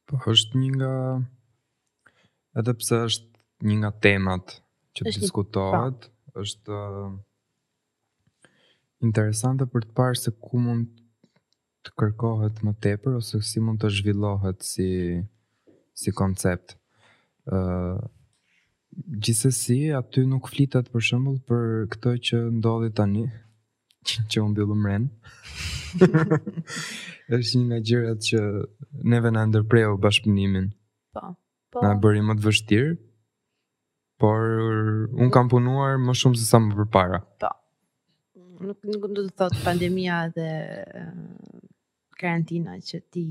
Po 0.08 0.16
është 0.32 0.56
një 0.62 0.68
nga 0.78 0.92
edhe 2.62 2.74
pse 2.80 3.00
është 3.08 3.66
një 3.68 3.74
nga 3.82 3.90
temat 4.06 4.54
që 4.96 5.04
është 5.10 5.22
diskutohet, 5.26 6.06
pra. 6.08 6.44
është 6.44 6.78
uh, 6.80 7.18
interesante 9.10 9.68
për 9.74 9.84
të 9.90 9.96
parë 10.00 10.20
se 10.22 10.32
ku 10.48 10.62
mund 10.64 11.04
të 11.84 11.92
kërkohet 12.00 12.64
më 12.64 12.72
tepër 12.88 13.20
ose 13.20 13.42
si 13.50 13.62
mund 13.66 13.84
të 13.84 13.92
zhvillohet 13.98 14.64
si 14.70 14.88
si 16.00 16.16
koncept. 16.22 16.78
ë 17.52 17.58
uh, 17.60 18.00
Gjithsesi 19.22 19.76
aty 19.94 20.24
nuk 20.26 20.48
flitet 20.50 20.88
për 20.92 21.04
shembull 21.08 21.36
për 21.48 21.66
këtë 21.92 22.12
që 22.28 22.38
ndodhi 22.56 22.88
tani, 22.98 23.22
që 24.04 24.40
unë 24.42 24.54
bëllu 24.56 24.76
më 24.82 24.94
është 27.40 27.54
një 27.58 27.64
nga 27.68 27.78
gjërat 27.88 28.20
që 28.30 28.38
neve 29.12 29.30
në 29.34 29.42
ndërprejo 29.50 29.96
bashkëpunimin. 30.04 30.68
Po, 31.14 31.22
po. 31.72 31.82
Në 31.84 31.90
bëri 32.02 32.22
më 32.26 32.36
të 32.38 32.44
vështirë, 32.46 32.92
por 34.20 34.46
unë 35.12 35.30
kam 35.34 35.50
punuar 35.52 35.98
më 36.00 36.14
shumë 36.20 36.38
se 36.40 36.46
sa 36.48 36.60
më 36.62 36.76
përpara. 36.82 37.18
Po. 37.42 37.50
Nuk, 38.60 38.78
nuk 38.86 39.06
do 39.16 39.26
të 39.26 39.34
thotë 39.40 39.60
pandemia 39.64 40.20
dhe 40.36 40.48
karantina 42.20 42.78
që 42.84 43.00
ti 43.12 43.26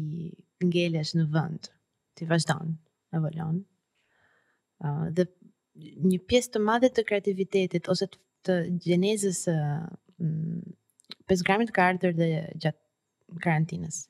ngelesh 0.65 1.15
në 1.19 1.25
vënd, 1.35 1.69
ti 2.17 2.29
vazhdanë 2.29 2.75
në 3.13 3.23
volon. 3.25 3.59
Uh, 4.79 5.05
dhe 5.17 5.25
një 6.09 6.21
pjesë 6.27 6.53
të 6.55 6.61
madhe 6.65 6.89
të 6.91 7.07
kreativitetit 7.07 7.88
ose 7.93 8.07
të, 8.07 8.19
të 8.47 8.59
gjenezës 8.88 9.45
uh, 9.53 9.83
5 10.19 10.25
mm, 10.25 11.43
gramit 11.47 11.71
ka 11.71 11.88
ardhur 11.89 12.11
dhe 12.13 12.27
gjatë 12.59 12.83
karantinës. 13.43 14.01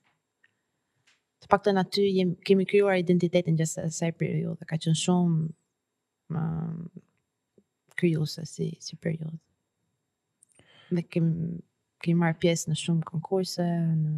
Të 1.40 1.50
pak 1.54 1.64
të 1.64 1.74
aty 1.80 2.06
jem, 2.10 2.34
kemi 2.48 2.66
kryuar 2.68 2.98
identitetin 3.00 3.58
gjësë 3.60 3.86
e 3.86 3.92
saj 3.98 4.10
periode, 4.20 4.66
ka 4.68 4.78
qënë 4.82 4.98
shumë 4.98 5.38
um, 6.34 6.36
mm, 6.36 7.04
kryuse 8.02 8.46
si, 8.50 8.72
si 8.82 8.98
periode. 8.98 9.38
Dhe 10.90 11.04
kemi, 11.06 11.60
kemi 12.02 12.18
marrë 12.20 12.40
pjesë 12.42 12.72
në 12.74 12.80
shumë 12.82 13.08
konkurse, 13.12 13.68
në, 14.00 14.14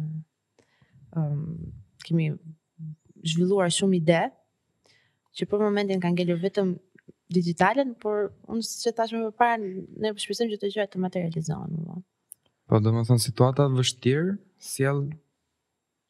um, 1.20 1.44
kemi 2.06 2.30
zhvilluar 3.32 3.68
shumë 3.74 4.00
ide, 4.00 4.22
që 5.36 5.46
për 5.48 5.60
momentin 5.66 6.00
kanë 6.02 6.22
gjelur 6.22 6.40
vetëm 6.42 6.74
digitalen, 7.32 7.92
por 8.02 8.30
unë 8.52 8.64
si 8.66 8.80
që 8.84 8.92
thashme 8.98 9.22
për 9.28 9.36
para, 9.40 9.58
ne 10.02 10.10
përshpisim 10.16 10.50
që 10.52 10.58
të 10.62 10.70
gjëhet 10.76 10.92
të 10.94 11.00
materializohen. 11.02 11.74
Po, 12.68 12.80
dhe 12.80 12.92
më 12.94 13.02
thënë, 13.08 13.24
situatat 13.26 13.74
vështirë, 13.78 14.32
sjell 14.72 15.00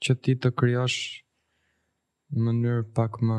që 0.05 0.17
ti 0.25 0.35
të 0.43 0.53
kryosh 0.61 0.99
në 2.35 2.47
mënyrë 2.49 2.85
pak 2.97 3.21
më 3.29 3.39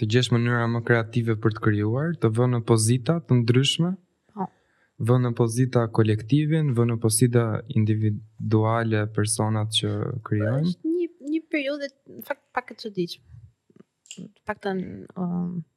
të 0.00 0.08
gjesh 0.12 0.30
mënyra 0.32 0.66
më 0.72 0.80
kreative 0.88 1.36
për 1.42 1.56
të 1.56 1.62
krijuar, 1.68 2.14
të 2.22 2.30
vënë 2.38 2.56
në 2.58 2.64
pozita 2.70 3.18
të 3.26 3.38
ndryshme. 3.42 3.92
Po. 4.32 4.48
Vënë 5.10 5.28
në 5.30 5.34
pozita 5.40 5.84
kolektivin, 5.98 6.72
vënë 6.78 6.94
në 6.96 7.00
pozita 7.04 7.44
individuale 7.76 9.04
personat 9.16 9.74
që 9.78 9.92
krijojnë. 10.28 10.70
Po, 10.72 10.72
është 10.72 10.96
një 10.96 11.28
një 11.36 11.42
periudhë 11.52 11.88
në 11.92 12.24
fakt 12.30 12.42
pak 12.56 12.72
e 12.72 12.78
çuditshme. 12.86 13.28
Të 14.12 14.42
paktën 14.48 14.80
um, 15.16 15.30
të... 15.62 15.68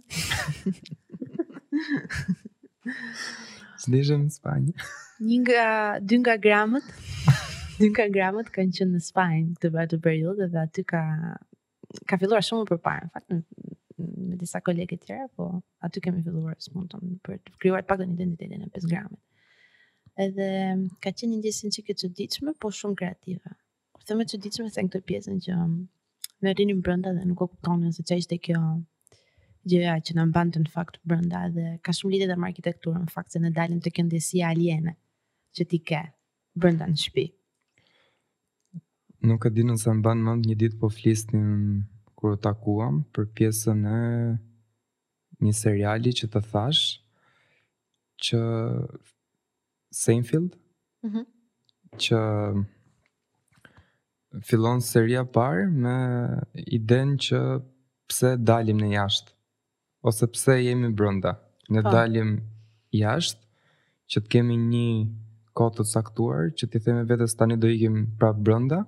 Sëndeshëm 3.84 4.22
në 4.28 4.34
Spanjë. 4.38 4.86
Një 5.28 5.38
nga 5.42 5.66
dy 6.04 6.18
nga 6.22 6.36
gramët, 6.46 6.88
dy 7.82 7.90
nga 7.92 8.06
gramët 8.16 8.48
kanë 8.56 8.78
qenë 8.78 8.94
në 8.96 9.02
Spanjë 9.10 9.58
të 9.64 9.72
vetë 9.76 10.00
periudhë 10.08 10.48
dhe 10.54 10.62
aty 10.62 10.86
ka 10.88 11.02
ka 12.08 12.16
filluar 12.20 12.44
shumë 12.48 12.64
më 12.64 12.70
përpara, 12.70 13.06
në 13.06 13.10
fakt 13.12 13.62
me 13.98 14.38
disa 14.40 14.60
kolege 14.64 14.96
të 15.00 15.08
tjera, 15.10 15.28
po 15.36 15.50
aty 15.86 16.00
kemi 16.04 16.24
filluar 16.24 16.56
të 16.56 16.70
smontom 16.70 17.12
për 17.24 17.36
të 17.44 17.58
krijuar 17.60 17.84
pak 17.88 18.00
dhe 18.00 18.08
një 18.08 18.16
identitetin 18.18 18.64
e 18.64 18.72
5 18.80 18.88
mhm. 18.88 18.88
gramë. 18.88 19.22
Edhe 20.30 20.50
ka 21.04 21.12
qenë 21.12 21.34
një 21.34 21.44
ditë 21.48 21.58
sinqike 21.60 21.92
të 21.94 22.06
çuditshme, 22.06 22.56
po 22.56 22.72
shumë 22.80 23.00
kreative. 23.04 23.52
Këtë 24.06 24.16
me 24.20 24.24
që 24.30 24.38
diqme 24.38 24.68
se 24.70 24.82
në 24.86 24.90
këtë 24.94 25.06
pjesën 25.10 25.38
që 25.42 25.54
um, 25.58 25.70
në 26.46 26.52
rinim 26.60 26.78
brënda 26.86 27.10
dhe 27.16 27.24
nuk 27.26 27.40
o 27.42 27.46
këtonën 27.50 27.90
se 27.96 28.04
që 28.06 28.18
ishte 28.22 28.36
kjo 28.44 28.58
gjëja 29.66 29.94
që 30.06 30.14
në 30.14 30.26
mbanë 30.28 30.54
të 30.54 30.60
në 30.62 30.70
fakt 30.70 31.00
brënda 31.10 31.40
dhe 31.56 31.64
ka 31.82 31.90
shumë 31.96 32.12
lidhe 32.14 32.28
dhe 32.30 32.36
më 32.38 32.46
arkitekturën 32.52 33.02
në 33.02 33.10
fakt 33.16 33.34
se 33.34 33.40
në 33.42 33.50
dalim 33.56 33.80
të 33.82 33.90
këndesia 33.96 34.52
aliene 34.54 34.94
që 35.58 35.66
ti 35.72 35.80
ke 35.90 36.02
brënda 36.54 36.86
në 36.92 37.00
shpi. 37.02 37.24
Nuk 39.26 39.42
e 39.42 39.52
di 39.56 39.66
nëse 39.66 39.96
më 39.98 40.06
banë 40.06 40.36
një 40.46 40.56
ditë 40.60 40.78
po 40.78 40.86
flistin 40.94 41.50
kur 42.16 42.36
të 42.38 42.44
takuam 42.46 43.02
për 43.10 43.26
pjesën 43.40 43.82
e 43.96 43.98
një 45.48 45.56
seriali 45.64 46.14
që 46.20 46.30
të 46.36 46.44
thash 46.52 46.84
që 48.26 48.42
Seinfeld 50.04 50.54
mm 50.54 51.10
-hmm. 51.10 51.26
që 52.06 52.22
Fillon 54.42 54.80
seria 54.82 55.24
parë 55.24 55.68
me 55.70 55.96
idenë 56.76 57.16
që 57.28 57.40
pse 58.10 58.34
dalim 58.38 58.78
në 58.82 58.90
jashtë 58.96 59.32
ose 60.06 60.26
pse 60.34 60.58
jemi 60.62 60.90
brenda. 60.94 61.34
Ne 61.74 61.82
po. 61.82 61.90
dalim 61.90 62.28
jashtë 62.94 63.42
që 64.12 64.20
të 64.22 64.30
kemi 64.36 64.56
një 64.64 64.88
kohë 65.58 65.74
të 65.78 65.86
caktuar, 65.92 66.50
që 66.52 66.68
t'i 66.70 66.78
themi 66.84 67.02
vetes 67.10 67.34
tani 67.34 67.56
do 67.58 67.70
ikim 67.72 68.04
prapë 68.20 68.42
brenda, 68.46 68.82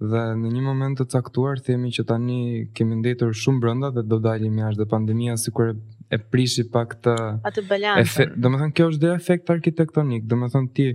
dhe 0.00 0.22
në 0.40 0.52
një 0.54 0.62
moment 0.64 1.00
të 1.00 1.08
caktuar 1.12 1.60
themi 1.66 1.90
që 1.92 2.04
tani 2.12 2.38
kemi 2.78 3.00
ndetur 3.02 3.34
shumë 3.36 3.60
brenda 3.64 3.90
dhe 3.96 4.04
do 4.08 4.20
dalim 4.24 4.56
jashtë, 4.62 4.80
dhe 4.82 4.88
pandemia 4.94 5.36
sikur 5.42 5.74
e 6.08 6.18
prishi 6.32 6.64
pak 6.72 6.94
të 7.04 7.16
atë 7.50 7.66
balancën. 7.68 8.06
Ësë, 8.06 8.28
domethënë 8.46 8.74
kjo 8.78 8.88
është 8.92 9.04
dhe 9.04 9.12
efekt 9.18 9.52
arkitektonik, 9.56 10.24
domethënë 10.30 10.72
ti 10.78 10.88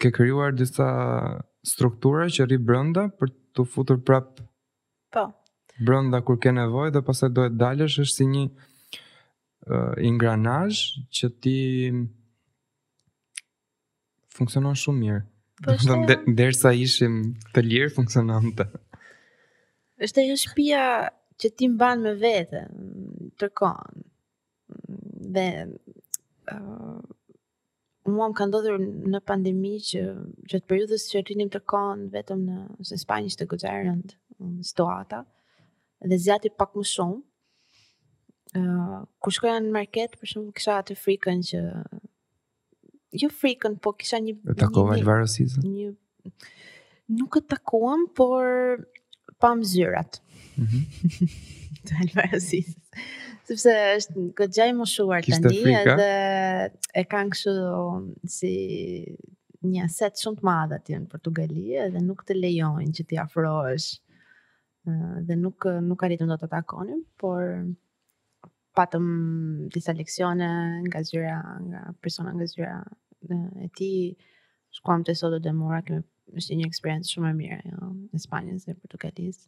ke 0.00 0.14
krijuar 0.14 0.54
disa 0.56 0.88
struktura 1.62 2.28
që 2.30 2.46
rri 2.46 2.58
brenda 2.58 3.06
për 3.20 3.32
të 3.56 3.64
futur 3.72 3.98
prap. 4.04 4.38
Po. 5.14 5.26
Brenda 5.78 6.20
kur 6.26 6.38
ke 6.42 6.52
nevojë 6.54 6.94
dhe 6.96 7.02
pastaj 7.06 7.30
do 7.38 7.44
të 7.48 7.58
dalësh 7.60 7.98
është 8.04 8.14
si 8.16 8.26
një 8.32 8.42
uh, 8.48 9.94
ingranazh 10.10 10.82
që 11.14 11.30
ti 11.44 11.58
funksionon 14.38 14.78
shumë 14.78 15.02
mirë. 15.04 15.22
Po, 15.64 15.98
derisa 16.38 16.70
ishim 16.74 17.20
të 17.54 17.64
lirë 17.70 17.92
funksiononte. 17.96 18.66
Është 20.06 20.22
ajo 20.24 20.36
shtëpia 20.38 20.82
që 21.42 21.50
ti 21.58 21.66
mban 21.72 22.02
me 22.04 22.12
vete, 22.20 22.60
tërkon. 23.40 24.04
Dhe 25.36 25.46
ë 26.46 26.58
mua 28.08 28.28
më 28.30 28.34
ka 28.38 28.44
ndodhur 28.48 28.76
në 29.12 29.20
pandemi 29.28 29.74
që 29.84 30.02
gjatë 30.50 30.66
periudhës 30.70 31.04
që 31.12 31.22
rrinim 31.24 31.50
të 31.52 31.60
kohën 31.70 32.06
vetëm 32.14 32.44
në 32.48 32.58
ose 32.80 32.96
në 32.96 33.00
Spanjë 33.04 33.36
të 33.40 33.46
Gozarënd, 33.50 34.14
në 34.38 34.46
um, 34.46 34.54
Stoata, 34.68 35.22
dhe 36.08 36.18
zjati 36.24 36.52
pak 36.58 36.76
më 36.78 36.86
shumë. 36.94 37.20
ë 38.56 38.60
uh, 38.64 39.00
kur 39.20 39.32
shkoja 39.34 39.58
në 39.60 39.72
market 39.74 40.14
për 40.16 40.28
shkak 40.30 40.54
kisha 40.56 40.76
atë 40.80 40.94
frikën 40.96 41.42
që 41.48 41.58
jo 43.22 43.28
frikën, 43.28 43.74
por 43.84 43.92
kisha 44.00 44.16
një 44.24 44.32
e 44.48 44.54
takova 44.56 44.94
një, 44.96 45.04
varësisë. 45.04 45.60
Një 45.66 45.90
nuk 47.18 47.36
e 47.36 47.42
takuam, 47.50 48.06
por 48.16 48.86
pam 49.40 49.60
zyrat. 49.62 50.22
Mhm. 50.56 50.80
të 51.86 51.98
helvajësit. 52.02 52.76
Sepse 53.48 53.74
është 53.98 54.24
këtë 54.36 54.56
gjaj 54.58 54.68
më 54.78 54.86
shuar 54.90 55.24
të 55.24 55.40
një, 55.52 55.74
edhe 55.80 56.08
e 57.00 57.04
kanë 57.10 57.34
këshu 57.34 57.54
si 58.34 58.54
një 59.72 59.86
set 59.92 60.20
shumë 60.20 60.40
të 60.42 60.46
madhe 60.48 60.78
atje 60.80 61.00
në 61.02 61.08
Portugali, 61.12 61.64
edhe 61.86 62.02
nuk 62.04 62.24
të 62.28 62.36
lejojnë 62.36 62.94
që 62.98 63.06
t'i 63.10 63.20
afrosh, 63.22 63.88
dhe 65.28 65.36
nuk, 65.38 65.68
nuk 65.90 66.04
arritëm 66.06 66.30
do 66.30 66.36
të 66.42 66.50
takonim, 66.52 67.02
por 67.20 67.42
patëm 68.78 69.08
disa 69.74 69.94
leksione 69.96 70.48
nga 70.84 71.00
zyra, 71.06 71.38
nga 71.66 71.82
persona 72.04 72.34
nga 72.36 72.46
zyra 72.52 72.74
e 73.64 73.72
ti, 73.74 73.88
shkuam 74.78 75.02
të 75.06 75.16
sotë 75.18 75.40
dhe 75.46 75.52
mora, 75.56 75.80
kemi 75.82 76.04
është 76.38 76.56
një 76.58 76.68
eksperiencë 76.68 77.08
shumë 77.14 77.30
e 77.32 77.34
mirë 77.40 77.58
jo, 77.72 77.90
në 78.12 78.18
Spanjës 78.20 78.68
dhe 78.68 78.74
Portugalisë. 78.78 79.46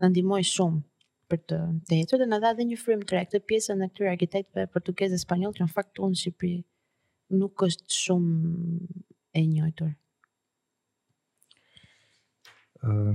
Në 0.00 0.08
ndimoj 0.14 0.42
shumë 0.48 0.80
për 1.30 1.38
të 1.50 1.58
të 1.88 2.18
dhe 2.20 2.26
në 2.30 2.36
dha 2.44 2.52
dhe 2.56 2.64
një 2.70 2.76
frim 2.78 3.00
të 3.02 3.16
rektë 3.16 3.40
pjesën 3.50 3.82
e 3.82 3.88
këtyre 3.90 4.10
arkitektëve 4.12 4.68
portugezë 4.74 5.16
e 5.18 5.22
spanjol 5.22 5.54
që 5.56 5.64
në 5.66 5.70
fakt 5.74 6.00
unë 6.06 6.18
Shqipëri 6.22 6.58
nuk 7.40 7.64
është 7.66 7.96
shumë 8.00 8.50
e 9.38 9.42
njëjtur. 9.50 9.88
Uh, 12.86 13.14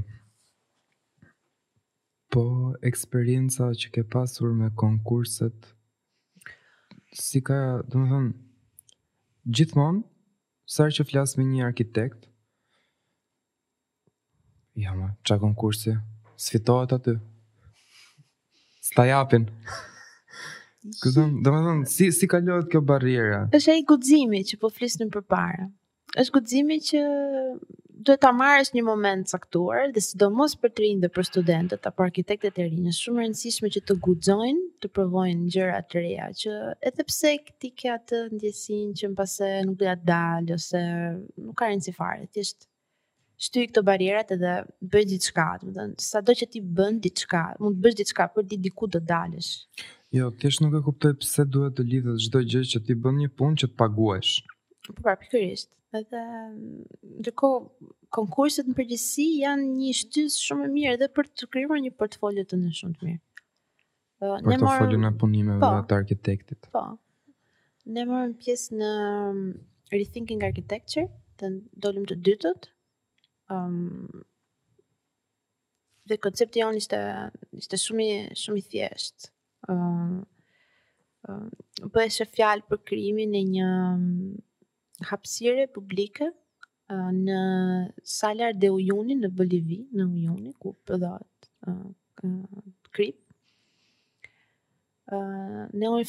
po, 2.33 2.43
eksperienca 2.89 3.69
që 3.79 3.93
ke 3.95 4.03
pasur 4.11 4.51
me 4.57 4.67
konkurset, 4.83 5.71
si 7.15 7.39
ka, 7.41 7.61
dhe 7.87 8.01
më 8.03 8.21
gjithmonë, 9.57 10.03
sërë 10.73 10.97
që 10.99 11.07
flasë 11.11 11.39
me 11.39 11.47
një 11.53 11.65
arkitekt, 11.69 12.27
ma, 14.81 15.13
qa 15.27 15.35
konkursi, 15.39 15.93
sfitohet 16.43 16.91
aty, 16.97 17.17
Sta 18.91 19.05
japin. 19.05 19.47
Kuzon, 21.03 21.35
domethën 21.45 21.83
si 21.87 22.09
si 22.11 22.27
kalohet 22.27 22.67
kjo 22.71 22.81
barriera? 22.83 23.43
Është 23.55 23.71
ai 23.75 23.83
guximi 23.91 24.39
që 24.49 24.57
po 24.63 24.71
flisnim 24.73 25.11
përpara. 25.13 25.67
Është 26.19 26.33
guximi 26.39 26.77
që 26.83 27.01
duhet 28.07 28.19
ta 28.25 28.31
marrësh 28.39 28.73
një 28.75 28.83
moment 28.87 29.31
caktuar 29.31 29.93
dhe 29.95 30.01
sidomos 30.07 30.57
për 30.63 30.73
të 30.75 30.83
rinë 30.87 31.03
dhe 31.05 31.09
për 31.17 31.27
studentët 31.29 31.87
apo 31.91 32.03
arkitektët 32.09 32.57
e 32.57 32.65
rinë, 32.67 32.89
është 32.95 33.05
shumë 33.07 33.21
e 33.23 33.27
rëndësishme 33.27 33.71
që 33.77 33.83
të 33.87 33.97
guxojnë, 34.07 34.65
të 34.81 34.91
provojnë 34.97 35.47
gjëra 35.55 35.77
të 35.87 36.03
reja 36.03 36.27
që 36.41 36.57
edhe 36.91 37.07
pse 37.11 37.35
ti 37.61 37.71
ke 37.81 37.93
atë 37.95 38.25
ndjesinë 38.33 38.97
që 39.01 39.13
mbase 39.13 39.53
nuk 39.69 39.79
do 39.83 39.87
ta 39.87 39.95
dalë 40.11 40.57
ose 40.59 40.83
nuk 41.45 41.61
ka 41.61 41.69
rëndësi 41.71 41.95
fare, 42.01 42.25
thjesht 42.33 42.67
shtyj 43.41 43.65
këto 43.71 43.81
barierat 43.87 44.31
edhe 44.35 44.49
bëj 44.93 45.05
diçka, 45.13 45.45
do 45.61 45.71
të 45.71 45.75
thënë, 45.77 45.95
sado 46.07 46.35
që 46.41 46.47
ti 46.55 46.61
bën 46.79 46.99
diçka, 47.05 47.39
mund 47.63 47.79
të 47.79 47.83
bësh 47.85 47.97
diçka 48.03 48.27
për 48.35 48.45
ti 48.51 48.59
diku 48.67 48.89
të 48.93 49.01
dalësh. 49.11 49.51
Jo, 50.17 50.27
thjesht 50.41 50.61
nuk 50.63 50.75
e 50.77 50.81
kuptoj 50.85 51.13
pse 51.23 51.45
duhet 51.55 51.73
të 51.79 51.85
lidhet 51.93 52.19
çdo 52.27 52.41
gjë 52.53 52.61
që 52.73 52.81
ti 52.87 52.97
bën 53.05 53.17
një 53.23 53.29
punë 53.41 53.61
që 53.63 53.69
të 53.71 53.79
paguash. 53.81 54.33
Po 54.87 54.93
pra, 54.99 55.15
pikërisht. 55.23 55.71
Edhe 55.99 56.21
ndërko 57.23 57.49
konkurset 58.17 58.69
në 58.69 58.75
përgjithësi 58.79 59.25
janë 59.41 59.65
një 59.77 59.93
shtys 60.01 60.37
shumë 60.45 60.67
e 60.69 60.73
mirë 60.75 60.91
edhe 60.97 61.07
për 61.17 61.31
të 61.39 61.49
krijuar 61.55 61.81
një 61.85 61.93
portfolio 62.01 62.43
të 62.51 62.59
në 62.61 62.71
shumë 62.77 62.93
të 62.99 63.07
mirë. 63.07 63.21
Po, 64.21 64.35
ne 64.51 64.59
marrëm 64.61 65.07
e 65.09 65.11
punimeve 65.23 65.63
po, 65.63 65.73
të 65.89 65.97
arkitektit. 66.03 66.69
Po. 66.77 66.85
Ne 67.97 68.05
marrëm 68.11 68.37
pjesë 68.43 68.77
në 68.79 68.91
um, 69.31 69.41
Rethinking 69.95 70.45
Architecture, 70.47 71.07
të 71.41 71.51
dolim 71.83 72.05
të 72.11 72.19
dytët, 72.29 72.69
um, 73.51 74.21
dhe 76.09 76.17
koncepti 76.25 76.61
jonë 76.63 76.81
ishte, 76.81 76.99
ishte 77.61 77.79
shumë 77.83 78.05
i 78.05 78.13
shumë 78.41 78.61
i 78.61 78.65
thjesht. 78.71 79.27
Ëm 79.71 79.87
um, 79.87 80.13
um, 81.81 81.91
po 81.93 82.05
fjalë 82.35 82.65
për 82.69 82.81
krimin 82.91 83.35
e 83.37 83.43
një 83.55 83.69
hapësire 85.11 85.67
publike 85.75 86.29
në 86.91 87.35
Salar 88.15 88.53
de 88.59 88.67
Ujuni, 88.75 89.15
në 89.15 89.29
Bolivi, 89.33 89.77
në 89.95 90.05
Ujuni, 90.11 90.51
ku 90.59 90.73
përdojt 90.87 91.47
uh, 91.71 92.47
krip. 92.93 93.17
Uh, 95.11 95.63
ne 95.71 95.87
ojë 95.91 96.07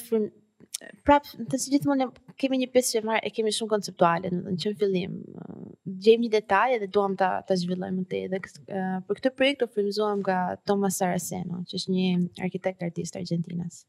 prapë, 1.07 1.37
në 1.41 1.47
të 1.51 1.59
si 1.61 1.73
gjithmonë 1.75 2.07
kemi 2.41 2.59
një 2.61 2.69
pjesë 2.75 2.97
që 2.97 3.03
marë, 3.09 3.21
e 3.29 3.33
kemi 3.35 3.53
shumë 3.55 3.71
konceptuale, 3.71 4.31
në 4.35 4.55
që 4.63 4.73
në 4.73 4.79
fillim, 4.81 5.15
uh, 5.39 5.63
gjejmë 6.07 6.25
një 6.25 6.31
detaj 6.35 6.67
dhe 6.83 6.89
duham 6.97 7.15
ta, 7.21 7.29
ta 7.47 7.57
zhvillojmë 7.61 7.97
më 8.01 8.05
te, 8.13 8.23
dhe 8.33 8.41
uh, 8.41 8.99
për 9.09 9.21
këtë 9.21 9.33
projekt 9.39 9.65
u 9.67 9.71
frimzohem 9.75 10.21
nga 10.25 10.39
Thomas 10.69 10.99
Saraceno, 11.03 11.63
që 11.69 11.79
është 11.81 11.95
një 11.97 12.07
arkitekt 12.49 12.87
artist 12.89 13.19
Argentinas. 13.23 13.85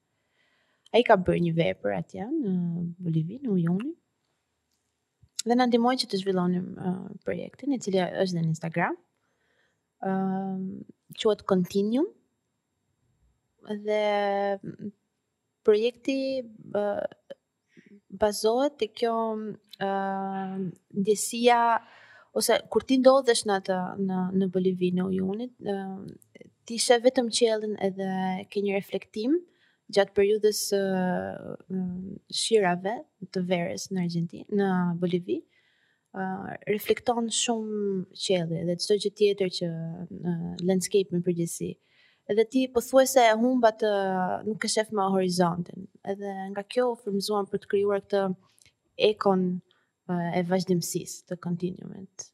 ai 0.93 1.01
ka 1.03 1.15
bërë 1.17 1.41
një 1.43 1.51
vepër 1.57 1.93
atje 1.97 2.25
në 2.31 2.49
Bolivi, 3.05 3.39
në 3.41 3.49
Ujoni, 3.49 3.93
dhe 5.49 5.55
në 5.57 5.65
ndimoj 5.67 5.95
që 6.03 6.07
të 6.11 6.19
zhvillonim 6.21 6.67
uh, 6.77 7.07
projektin, 7.25 7.73
i 7.73 7.79
cilja 7.81 8.05
është 8.21 8.35
dhe 8.37 8.43
në 8.43 8.51
Instagram, 8.53 8.99
uh, 10.05 10.59
quhet 11.17 11.41
Continuum, 11.49 12.05
dhe 13.87 14.03
projekti 15.67 16.17
uh, 16.75 17.03
bazohet 18.23 18.77
të 18.79 18.87
kjo 18.99 19.13
uh, 19.83 20.57
ndjesia 20.99 21.59
ose 22.39 22.57
kur 22.73 22.85
ti 22.89 22.99
ndodhesh 23.01 23.45
në 23.47 23.57
atë 23.61 23.79
në 24.05 24.19
në 24.41 24.51
Bolivinë 24.55 25.07
u 25.23 25.33
uh, 25.37 25.95
ti 26.67 26.77
shë 26.81 26.99
vetëm 27.07 27.31
qiellin 27.37 27.73
edhe 27.87 28.09
ke 28.51 28.63
një 28.65 28.75
reflektim 28.77 29.39
gjatë 29.93 30.15
periudhës 30.17 30.59
uh, 30.75 31.81
shirave 32.43 32.95
të 33.33 33.41
verës 33.49 33.89
në 33.91 34.05
Argentinë 34.05 34.59
në 34.61 34.69
Bolivi 35.01 35.39
uh, 35.43 36.47
reflekton 36.71 37.29
shumë 37.43 37.79
qielli 38.25 38.63
dhe 38.69 38.77
çdo 38.83 38.99
gjë 39.05 39.15
tjetër 39.21 39.53
që 39.59 39.71
uh, 39.73 40.53
landscape 40.63 41.11
në 41.17 41.23
përgjithësi 41.27 41.73
uh, 41.75 41.81
edhe 42.31 42.43
ti 42.49 42.61
posuesse 42.73 43.23
e 43.25 43.33
humba 43.39 43.71
të 43.79 43.89
nuk 44.47 44.63
e 44.63 44.69
shef 44.73 44.91
më 44.95 45.07
horizontin. 45.15 45.87
Edhe 46.13 46.31
nga 46.53 46.63
kjo 46.73 46.85
u 46.93 46.97
frymzuam 47.01 47.49
për 47.51 47.63
të 47.63 47.71
krijuar 47.73 48.03
këtë 48.05 48.21
ekon 49.11 49.43
e 50.39 50.43
vazhdimësisë, 50.51 51.25
të 51.29 51.39
kontinuumit. 51.47 52.29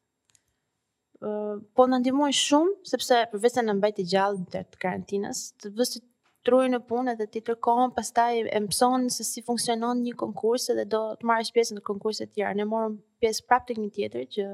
po 1.76 1.84
na 1.92 1.98
ndihmoi 2.00 2.30
shumë 2.42 2.90
sepse 2.90 3.16
përveçse 3.32 3.62
na 3.66 3.74
mbajt 3.76 3.98
të 4.00 4.04
gjallë 4.12 4.44
karantinas, 4.52 4.70
të 4.74 4.82
karantinës, 4.84 5.40
të 5.60 5.72
vështit 5.80 6.06
truj 6.48 6.70
në 6.72 6.80
punë 6.92 7.16
dhe 7.20 7.26
ti 7.34 7.42
tërkohë 7.50 7.88
pastaj 7.98 8.40
e 8.48 8.60
mëson 8.68 9.10
se 9.16 9.26
si 9.30 9.44
funksionon 9.50 10.04
një 10.06 10.14
konkurs 10.22 10.70
dhe 10.78 10.86
do 10.94 11.02
të 11.20 11.28
marrësh 11.32 11.52
pjesë 11.58 11.76
në 11.78 11.84
konkurse 11.90 12.26
të 12.28 12.34
tjera. 12.36 12.54
Ne 12.60 12.70
morëm 12.72 12.96
pjesë 13.22 13.46
prapë 13.50 13.78
një 13.82 13.90
tjetër 13.98 14.24
që 14.36 14.46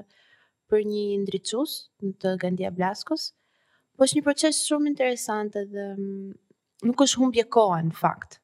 për 0.71 0.81
një 0.91 1.03
ndriçues, 1.25 1.71
të 2.21 2.33
Gandia 2.41 2.71
Blaskos. 2.79 3.29
Po 3.95 4.03
është 4.03 4.17
një 4.19 4.23
proces 4.27 4.57
shumë 4.67 4.89
interesant 4.91 5.53
edhe 5.59 5.83
mm, 5.95 6.33
nuk 6.89 7.03
është 7.05 7.21
humbje 7.21 7.45
kohë 7.55 7.77
në 7.87 7.93
fakt. 7.95 8.41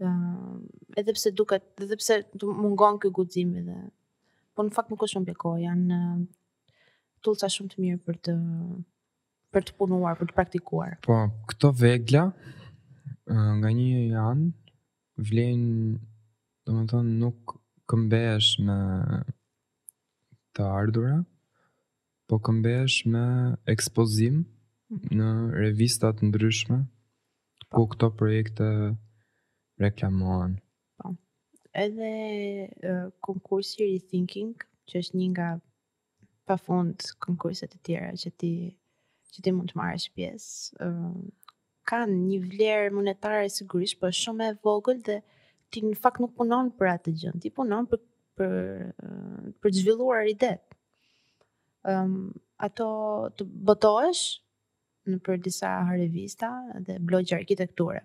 Ëh, 0.00 0.06
uh, 0.08 0.62
edhe 1.00 1.12
pse 1.18 1.32
duket, 1.36 1.66
edhe 1.84 1.98
pse 2.00 2.16
du 2.44 2.52
mungon 2.56 2.96
ky 3.02 3.10
guxim 3.14 3.52
edhe 3.60 3.76
po 4.54 4.64
në 4.64 4.72
fakt 4.74 4.92
nuk 4.92 5.04
është 5.04 5.18
humbje 5.20 5.34
kohë, 5.42 5.60
janë 5.66 6.00
tulca 7.24 7.50
shumë 7.52 7.72
të 7.74 7.82
mirë 7.84 8.00
për 8.06 8.18
të 8.28 8.34
për 9.54 9.68
të 9.68 9.74
punuar, 9.78 10.16
për 10.18 10.30
të 10.32 10.36
praktikuar. 10.38 10.96
Po, 11.04 11.18
këto 11.52 11.70
vegla 11.78 12.24
nga 13.60 13.70
një 13.70 14.06
janë 14.14 14.48
vlen, 15.28 15.68
domethënë 16.66 17.14
nuk 17.20 17.54
këmbesh 17.92 18.56
me 18.66 18.78
të 20.56 20.66
ardhura 20.66 21.20
po 22.30 22.40
këmbesh 22.48 22.98
me 23.14 23.22
ekspozim, 23.70 24.42
në 25.14 25.28
revista 25.56 26.12
të 26.14 26.26
ndryshme 26.30 26.76
ku 27.68 27.74
po. 27.74 27.86
këto 27.92 28.08
projekte 28.18 28.66
reklamohen. 29.82 30.58
Po. 31.00 31.14
Edhe 31.72 32.10
uh, 32.90 33.08
konkursi 33.24 33.80
Rethinking, 33.82 34.54
që 34.88 34.98
është 35.02 35.18
një 35.20 35.28
nga 35.34 35.48
pafund 36.48 37.06
konkurset 37.24 37.74
e 37.74 37.80
tjera 37.86 38.12
që 38.20 38.30
ti 38.38 38.52
që 39.34 39.42
ti 39.42 39.50
mund 39.50 39.72
të 39.72 39.78
marrësh 39.80 40.10
pjesë, 40.14 40.84
uh, 40.86 41.54
kanë 41.90 42.20
një 42.20 42.36
vlerë 42.44 42.90
monetare 42.94 43.48
sigurisht, 43.50 43.98
por 43.98 44.12
shumë 44.14 44.52
e 44.52 44.52
vogël 44.62 45.00
dhe 45.04 45.16
ti 45.74 45.80
në 45.82 45.96
fakt 45.98 46.20
nuk 46.22 46.36
punon 46.38 46.70
për 46.78 46.90
atë 46.92 47.14
gjë. 47.18 47.32
Ti 47.42 47.50
punon 47.56 47.88
për 47.90 48.02
për 48.38 48.54
për 49.62 49.72
zhvilluar 49.76 50.26
idet. 50.26 50.62
Ëm 51.86 52.06
um, 52.06 52.30
ato 52.66 52.86
të 53.38 53.44
botohesh 53.68 54.22
në 55.10 55.18
për 55.24 55.40
disa 55.44 55.70
revista 55.92 56.48
dhe 56.86 56.96
blogje 57.04 57.36
arkitekture. 57.36 58.00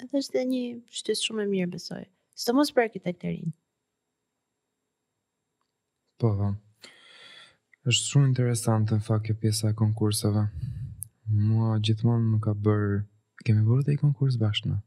Edhe 0.00 0.20
është 0.22 0.36
dhe 0.36 0.44
një 0.52 0.62
shtys 1.00 1.20
shumë 1.26 1.44
e 1.44 1.50
mirë 1.50 1.72
besoj. 1.74 2.02
Së 2.38 2.50
të 2.50 2.54
mos 2.56 2.70
për 2.72 2.86
arkitekterin. 2.88 3.52
Po, 6.18 6.30
po. 6.38 6.52
është 7.88 8.08
shumë 8.12 8.28
interesantë 8.30 8.96
në 8.98 9.06
fakt 9.06 9.30
e 9.32 9.36
pjesa 9.42 9.70
e 9.72 9.76
konkurseve. 9.82 10.46
Mua 11.30 11.76
gjithmonë 11.84 12.30
më 12.32 12.40
ka 12.46 12.54
bërë... 12.66 12.98
Kemi 13.46 13.62
bërë 13.68 13.84
dhe 13.86 13.94
i 13.94 13.98
konkurs 14.00 14.34
bashkë 14.40 14.72
në? 14.72 14.78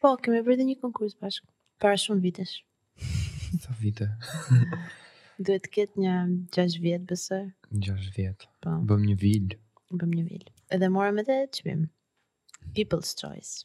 Po, 0.00 0.12
kemi 0.22 0.42
bërë 0.46 0.58
dhe 0.60 0.66
një 0.68 0.76
konkurs 0.84 1.16
bashkë. 1.20 1.48
Para 1.82 1.98
shumë 2.00 2.22
vitesh. 2.24 2.58
Sa 3.64 3.74
vite? 3.80 4.10
Duhet 5.42 5.66
të 5.66 5.72
ketë 5.78 6.00
një 6.00 6.16
6 6.56 6.78
vjetë, 6.84 7.04
besoj 7.10 7.42
6 7.72 8.10
vjetë. 8.16 8.48
Po. 8.64 8.76
Bëm 8.92 9.08
një 9.10 9.16
vilë. 9.24 9.62
Bëm 9.94 10.10
një 10.18 10.22
vil. 10.26 10.46
Edhe 10.74 10.88
morëm 10.90 11.18
edhe 11.22 11.34
qëpim. 11.54 11.84
People's 12.74 13.12
Choice. 13.14 13.64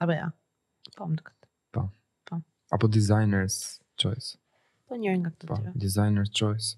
Apo 0.00 0.12
ja. 0.12 0.28
Po, 0.96 1.06
më 1.08 1.16
të 1.20 1.24
këtë. 1.28 1.48
Po. 1.76 1.84
Po. 2.28 2.40
Apo 2.76 2.90
Designer's 2.92 3.78
Choice. 3.96 4.36
Po, 4.88 4.98
njërë 5.00 5.20
nga 5.22 5.32
këto 5.32 5.46
të 5.46 5.48
Po, 5.50 5.72
Designer's 5.86 6.30
Choice. 6.36 6.76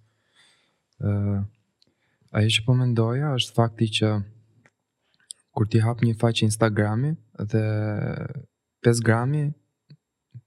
Uh, 1.02 1.42
Ajo 2.32 2.48
që 2.54 2.62
po 2.64 2.72
mendoja 2.78 3.32
është 3.36 3.52
fakti 3.56 3.90
që 3.98 4.12
kur 5.58 5.66
ti 5.68 5.82
hap 5.84 6.00
një 6.06 6.14
faqe 6.22 6.46
Instagrami 6.46 7.10
dhe 7.50 7.62
5 8.86 9.02
grami 9.04 9.42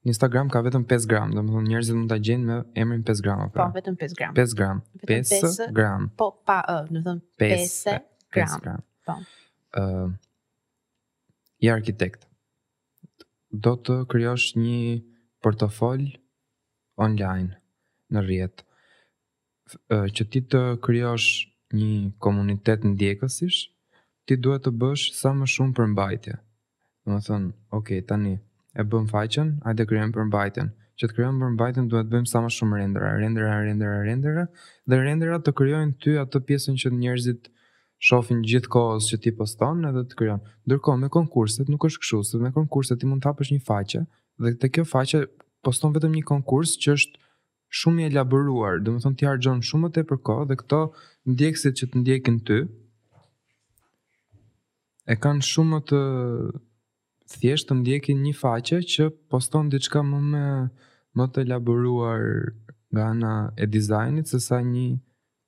Instagram 0.05 0.49
ka 0.53 0.61
vetëm 0.61 0.83
5 0.85 1.07
gram, 1.09 1.31
dhe 1.33 1.41
më 1.41 1.51
thonë 1.55 1.67
njerëzit 1.71 1.95
mund 1.97 2.11
të 2.13 2.17
gjenë 2.27 2.43
me 2.47 2.55
emrin 2.81 3.01
5 3.07 3.21
gram. 3.25 3.39
Po, 3.47 3.53
pra. 3.55 3.63
Po, 3.71 3.75
vetëm 3.79 3.95
5 4.01 4.13
gram. 4.19 4.35
5 4.37 4.51
gram. 4.59 4.81
5 5.11 5.57
gram. 5.79 6.05
Po, 6.21 6.27
pa 6.45 6.59
ë, 6.69 6.75
në 6.93 7.01
thonë 7.07 7.21
5 7.45 7.73
gram. 7.89 8.03
5 8.37 8.61
gram. 8.67 8.83
Po. 9.09 9.15
Uh, 9.81 10.11
I 11.65 11.71
arkitekt, 11.73 12.27
do 13.51 13.73
të 13.87 13.97
kryosh 14.13 14.51
një 14.61 14.77
portofol 15.43 16.05
online 17.05 17.55
në 18.13 18.25
rjetë, 18.29 18.67
uh, 18.85 20.05
që 20.05 20.27
ti 20.35 20.45
të 20.53 20.61
kryosh 20.85 21.31
një 21.75 21.93
komunitet 22.21 22.85
në 22.85 23.15
ti 24.25 24.35
duhet 24.41 24.63
të 24.65 24.71
bësh 24.81 25.09
sa 25.13 25.33
më 25.37 25.45
shumë 25.53 25.73
për 25.77 25.85
mbajtje. 25.93 26.35
Dhe 27.03 27.09
më 27.13 27.21
thonë, 27.27 27.49
okej, 27.77 27.99
okay, 28.01 28.05
tani, 28.09 28.31
e 28.75 28.83
bëm 28.83 29.05
faqen, 29.11 29.51
hajde 29.65 29.85
krijojmë 29.89 30.15
përmbajtjen. 30.17 30.69
Që 30.99 31.07
të 31.09 31.15
krijojmë 31.17 31.41
përmbajtjen 31.43 31.88
duhet 31.91 32.07
të 32.09 32.13
bëjmë 32.13 32.29
sa 32.31 32.41
më 32.43 32.51
shumë 32.57 32.79
rendera, 32.81 33.11
rendera, 33.21 33.55
rendera, 33.67 33.99
rendera, 34.07 34.43
dhe 34.91 34.99
renderat 35.05 35.45
të 35.47 35.53
krijojnë 35.59 35.95
ty 36.03 36.15
atë 36.21 36.41
pjesën 36.49 36.79
që 36.83 36.91
njerëzit 36.99 37.49
shohin 38.09 38.41
gjithkohës 38.45 39.07
që 39.11 39.19
ti 39.23 39.33
poston 39.39 39.85
edhe 39.89 40.03
të 40.11 40.17
krijon. 40.19 40.41
Ndërkohë 40.67 41.01
me 41.03 41.09
konkurset 41.19 41.71
nuk 41.71 41.88
është 41.88 42.03
kështu, 42.03 42.21
se 42.31 42.41
me 42.43 42.51
konkurset 42.55 42.99
ti 42.99 43.09
mund 43.09 43.23
të 43.23 43.31
hapësh 43.31 43.53
një 43.55 43.63
faqe 43.69 44.03
dhe 44.43 44.53
te 44.59 44.71
kjo 44.75 44.83
faqe 44.91 45.23
poston 45.65 45.95
vetëm 45.95 46.17
një 46.19 46.25
konkurs 46.33 46.75
që 46.83 46.97
është 46.97 47.21
shumë 47.79 48.01
i 48.01 48.07
elaboruar, 48.11 48.81
do 48.83 48.91
të 48.97 49.05
thonë 49.05 49.19
ti 49.21 49.27
harxhon 49.29 49.61
shumë 49.69 49.88
më 49.88 49.91
tepër 50.01 50.19
kohë 50.27 50.47
dhe 50.51 50.57
këto 50.63 50.81
ndjekësit 51.33 51.79
që 51.79 51.88
të 51.93 52.01
ndjekin 52.03 52.38
ty 52.47 52.59
e 55.07 55.17
kanë 55.23 55.47
shumë 55.53 55.81
të 55.91 56.01
thjesht 57.33 57.67
të 57.69 57.75
ndjekin 57.81 58.19
një 58.25 58.33
faqe 58.39 58.79
që 58.91 59.05
poston 59.31 59.69
diçka 59.73 59.99
më 60.09 60.19
me, 60.31 60.45
më 61.17 61.23
të 61.33 61.39
elaboruar 61.45 62.23
nga 62.93 63.03
ana 63.13 63.33
e 63.57 63.65
dizajnit 63.75 64.27
se 64.31 64.39
sa 64.47 64.57
një 64.73 64.88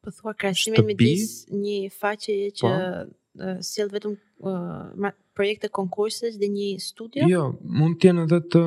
po 0.04 0.10
thua 0.16 0.34
krahasimi 0.40 0.82
me 0.88 0.94
dis 1.04 1.26
një 1.64 1.78
faqe 2.00 2.36
që 2.60 2.68
po, 2.68 3.62
sjell 3.70 3.90
vetëm 3.94 4.14
uh, 4.16 5.10
projekte 5.38 5.70
konkurse 5.80 6.32
dhe 6.42 6.48
një 6.58 6.70
studio 6.88 7.24
jo 7.32 7.44
mund 7.78 8.00
të 8.00 8.10
jenë 8.10 8.26
edhe 8.28 8.40
të 8.56 8.64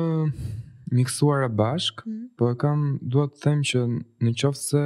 miksuara 0.97 1.49
bashk 1.61 2.03
mm 2.03 2.07
-hmm. 2.07 2.23
po 2.37 2.43
e 2.51 2.55
kam 2.63 2.79
dua 3.13 3.25
të 3.31 3.37
them 3.43 3.59
që 3.69 3.79
në 4.23 4.31
qoftë 4.39 4.63
se 4.69 4.83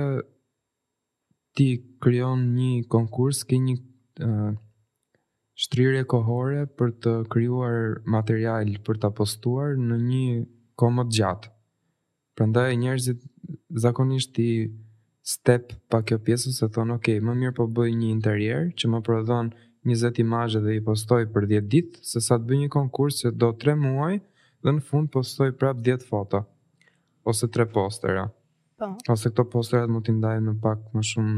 ti 1.55 1.67
krijon 2.03 2.39
një 2.57 2.71
konkurs 2.95 3.43
ke 3.47 3.55
një 3.65 3.75
shtrirje 5.55 6.03
kohore 6.11 6.65
për 6.75 6.91
të 7.03 7.11
kryuar 7.31 7.99
material 8.17 8.73
për 8.85 8.99
të 9.05 9.09
postuar 9.17 9.75
në 9.79 9.97
një 10.05 10.23
komët 10.81 11.11
gjatë. 11.15 11.51
Prandaj 12.35 12.75
njerëzit 12.81 13.21
zakonisht 13.79 14.35
i 14.43 14.49
step 15.25 15.71
pa 15.89 16.01
kjo 16.05 16.17
pjesë 16.19 16.51
se 16.57 16.67
thonë, 16.75 16.97
ok, 16.99 17.07
më 17.23 17.35
mirë 17.39 17.55
po 17.61 17.69
bëj 17.77 17.93
një 18.01 18.09
interjer 18.17 18.67
që 18.75 18.89
më 18.91 19.01
prodhon 19.07 19.53
20 19.87 20.19
imazhe 20.25 20.59
dhe 20.65 20.75
i 20.75 20.81
postoj 20.83 21.23
për 21.31 21.47
10 21.51 21.69
ditë, 21.71 22.01
se 22.03 22.19
sa 22.21 22.37
të 22.37 22.49
bëj 22.51 22.59
një 22.65 22.69
konkurs 22.75 23.21
që 23.23 23.31
do 23.31 23.53
3 23.63 23.77
muaj 23.85 24.17
dhe 24.65 24.73
në 24.75 24.83
fund 24.89 25.11
postoj 25.13 25.53
prap 25.61 25.79
10 25.87 26.03
foto 26.09 26.43
ose 27.23 27.47
3 27.47 27.67
postera. 27.73 28.27
Po. 28.75 28.91
Ose 29.13 29.31
këto 29.31 29.45
posterat 29.47 29.87
mund 29.89 30.03
t'i 30.03 30.17
në 30.19 30.57
pak 30.61 30.89
më 30.93 31.01
shumë 31.09 31.37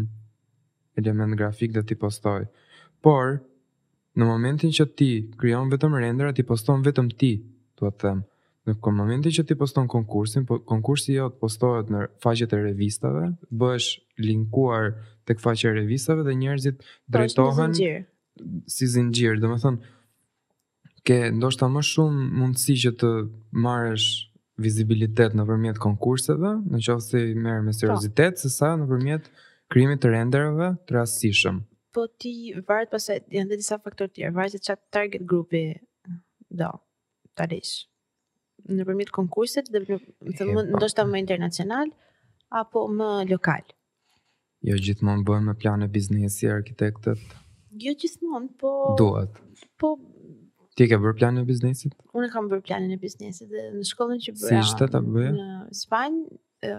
element 0.98 1.38
grafik 1.38 1.72
dhe 1.76 1.84
ti 1.86 1.96
postoj. 1.96 2.48
Por, 3.02 3.38
në 4.18 4.26
momentin 4.26 4.72
që 4.74 4.86
ti 4.98 5.08
krijon 5.38 5.70
vetëm 5.70 5.96
render 6.02 6.32
ti 6.34 6.46
poston 6.48 6.84
vetëm 6.86 7.12
ti 7.22 7.32
të 7.78 7.90
atë 7.92 8.00
them 8.04 8.24
në 8.68 8.74
momentin 8.98 9.32
që 9.32 9.46
ti 9.48 9.56
poston 9.56 9.86
konkursin 9.94 10.44
po 10.50 10.58
konkursi 10.68 11.14
të 11.20 11.28
postohet 11.42 11.92
në 11.94 12.08
faqet 12.24 12.54
e 12.54 12.60
revistave 12.66 13.28
bësh 13.62 13.92
linkuar 14.26 14.90
tek 15.30 15.40
faqet 15.44 15.70
e 15.72 15.76
revistave 15.82 16.26
dhe 16.28 16.36
njerëzit 16.42 16.82
drejtohen 17.16 17.78
si 17.78 18.90
zinxhir 18.92 19.38
Dhe 19.42 19.48
të 19.54 19.60
thënë, 19.64 19.94
ke 21.08 21.18
ndoshta 21.34 21.70
më 21.72 21.84
shumë 21.88 22.26
mundësi 22.42 22.76
që 22.84 22.92
të 23.02 23.12
marrësh 23.66 24.10
vizibilitet 24.60 25.36
në 25.38 25.46
përmjet 25.48 25.78
konkurseve, 25.84 26.52
në 26.68 26.82
qofë 26.86 27.04
si 27.06 27.20
merë 27.38 27.64
me 27.68 27.72
po. 27.72 27.78
seriositet, 27.80 28.42
se 28.44 28.52
sa 28.58 28.74
në 28.82 28.88
përmjet 28.90 29.30
krimit 29.72 30.02
të 30.04 30.12
renderëve 30.18 30.74
të 30.90 30.98
rastishëm 30.98 31.62
po 31.98 32.06
ti 32.22 32.32
varet 32.70 32.92
pas 32.94 33.06
janë 33.10 33.56
disa 33.58 33.80
faktorë 33.82 34.12
tjerë, 34.14 34.34
varet 34.38 34.54
se 34.54 34.60
çat 34.70 34.82
target 34.94 35.24
grupi 35.28 35.62
do 36.60 36.68
ta 37.36 37.48
dish. 37.50 37.88
Në 38.70 38.86
përmjet 38.86 39.10
konkurseve 39.16 39.74
do 39.74 39.82
të 39.82 40.46
më 40.54 40.66
ndoshta 40.76 41.08
më 41.10 41.24
ndërkombëtar 41.26 41.90
apo 42.62 42.82
më 43.00 43.10
lokal. 43.32 43.66
Jo 44.70 44.78
gjithmonë 44.82 45.26
bën 45.26 45.48
me 45.50 45.54
plan 45.62 45.82
e 45.86 45.90
biznesi 45.98 46.50
arkitektët. 46.54 47.24
Jo 47.86 47.94
gjithmonë, 48.04 48.52
po 48.62 48.72
duhet. 49.02 49.42
Po 49.82 49.96
ti 50.78 50.86
ke 50.90 51.00
bër 51.02 51.18
planin 51.18 51.46
e 51.48 51.50
biznesit? 51.50 51.98
Unë 52.14 52.30
kam 52.34 52.50
bër 52.54 52.62
planin 52.66 52.94
e 52.94 53.00
biznesit 53.02 53.50
dhe 53.54 53.68
në 53.78 53.88
shkollën 53.90 54.22
që 54.28 54.36
bëra 54.46 54.64
si 54.70 55.28
në 55.34 55.52
Spanjë, 55.82 56.76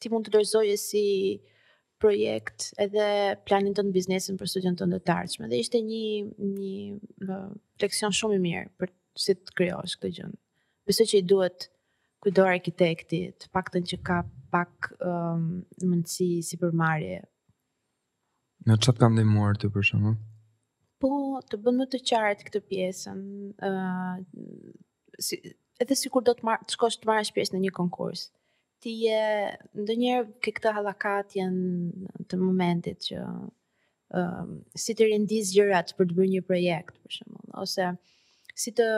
ti 0.00 0.08
mund 0.12 0.26
të 0.28 0.34
dorëzoje 0.38 0.80
si 0.80 1.02
projekt, 2.02 2.62
edhe 2.84 3.10
planin 3.46 3.74
tonë 3.76 3.92
biznesin 3.94 4.38
për 4.40 4.50
studion 4.50 4.74
tënë 4.80 4.98
të 5.06 5.14
arqme. 5.14 5.48
Dhe 5.52 5.60
ishte 5.62 5.80
një, 5.82 6.32
një 6.38 7.34
leksion 7.82 8.14
shumë 8.18 8.38
i 8.38 8.42
mirë 8.46 8.70
për 8.80 8.92
si 9.24 9.36
të 9.38 9.54
kryosh 9.58 9.94
këtë 10.00 10.10
gjënë. 10.18 10.38
Përse 10.88 11.06
që 11.12 11.20
i 11.20 11.26
duhet 11.34 11.68
kujdo 12.22 12.46
arkitektit, 12.50 13.46
pak 13.54 13.70
të 13.70 13.82
në 13.84 13.90
që 13.92 14.00
ka 14.08 14.18
pak 14.54 14.90
um, 15.06 15.44
mëndësi 15.92 16.28
si 16.50 16.58
përmarje. 16.60 17.20
Në 18.68 18.78
qëtë 18.82 19.00
kam 19.02 19.16
dhe 19.18 19.24
muar 19.26 19.58
të 19.58 19.70
përshëmë? 19.74 20.16
Po, 21.02 21.12
të 21.50 21.58
bënë 21.64 21.80
më 21.84 21.88
të 21.94 22.02
qartë 22.10 22.48
këtë 22.50 22.62
pjesën. 22.70 23.22
Uh, 23.58 24.74
si, 25.28 25.38
edhe 25.82 25.96
si 25.98 26.10
kur 26.14 26.22
do 26.26 26.34
të, 26.38 26.46
të 26.66 26.76
shkosht 26.76 27.02
të 27.02 27.10
marrë 27.12 27.34
pjesë 27.38 27.56
në 27.56 27.64
një 27.68 27.74
konkursë 27.80 28.30
ti 28.82 28.92
je 29.06 29.24
ndonjëherë 29.78 30.40
ke 30.42 30.50
këtë 30.56 30.72
hallakat 30.76 31.36
janë 31.38 32.24
të 32.30 32.38
momentit 32.40 33.06
që 33.06 33.20
ëm 34.20 34.50
si 34.84 34.96
të 34.98 35.06
rindis 35.12 35.52
gjërat 35.54 35.94
për 35.98 36.08
të 36.10 36.16
bërë 36.18 36.32
një 36.32 36.42
projekt 36.48 36.98
për 37.04 37.16
shembull 37.18 37.60
ose 37.62 37.92
si 38.62 38.74
të 38.78 38.88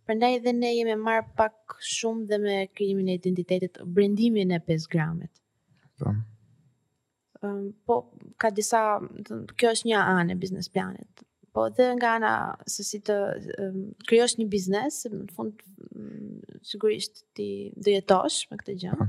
Prandaj 0.08 0.38
dhe 0.40 0.52
ne 0.56 0.68
jemi 0.72 0.94
marr 0.96 1.24
pak 1.36 1.74
shumë 1.94 2.22
dhe 2.30 2.36
me 2.44 2.52
krijimin 2.76 3.10
e 3.12 3.16
identitetit, 3.18 3.74
brendimin 3.94 4.54
e 4.56 4.58
5 4.68 4.86
gramet. 4.92 5.30
Po. 6.00 6.08
po 7.86 7.94
ka 8.40 8.48
disa 8.56 8.80
kjo 9.58 9.72
është 9.74 9.88
një 9.90 10.04
anë 10.16 10.32
e 10.36 10.42
biznes 10.44 10.68
planet, 10.74 11.24
Po 11.56 11.62
dhe 11.76 11.86
nga 11.96 12.10
ana 12.18 12.30
se 12.70 12.84
si 12.86 12.98
të 13.02 13.14
krijosh 14.06 14.34
një 14.38 14.44
biznes, 14.52 14.98
në 15.10 15.36
fund 15.36 15.62
sigurisht 16.70 17.24
ti 17.36 17.46
do 17.82 17.90
jetosh 17.94 18.36
me 18.50 18.58
këtë 18.60 18.74
gjë. 18.82 18.96
Po. 19.00 19.06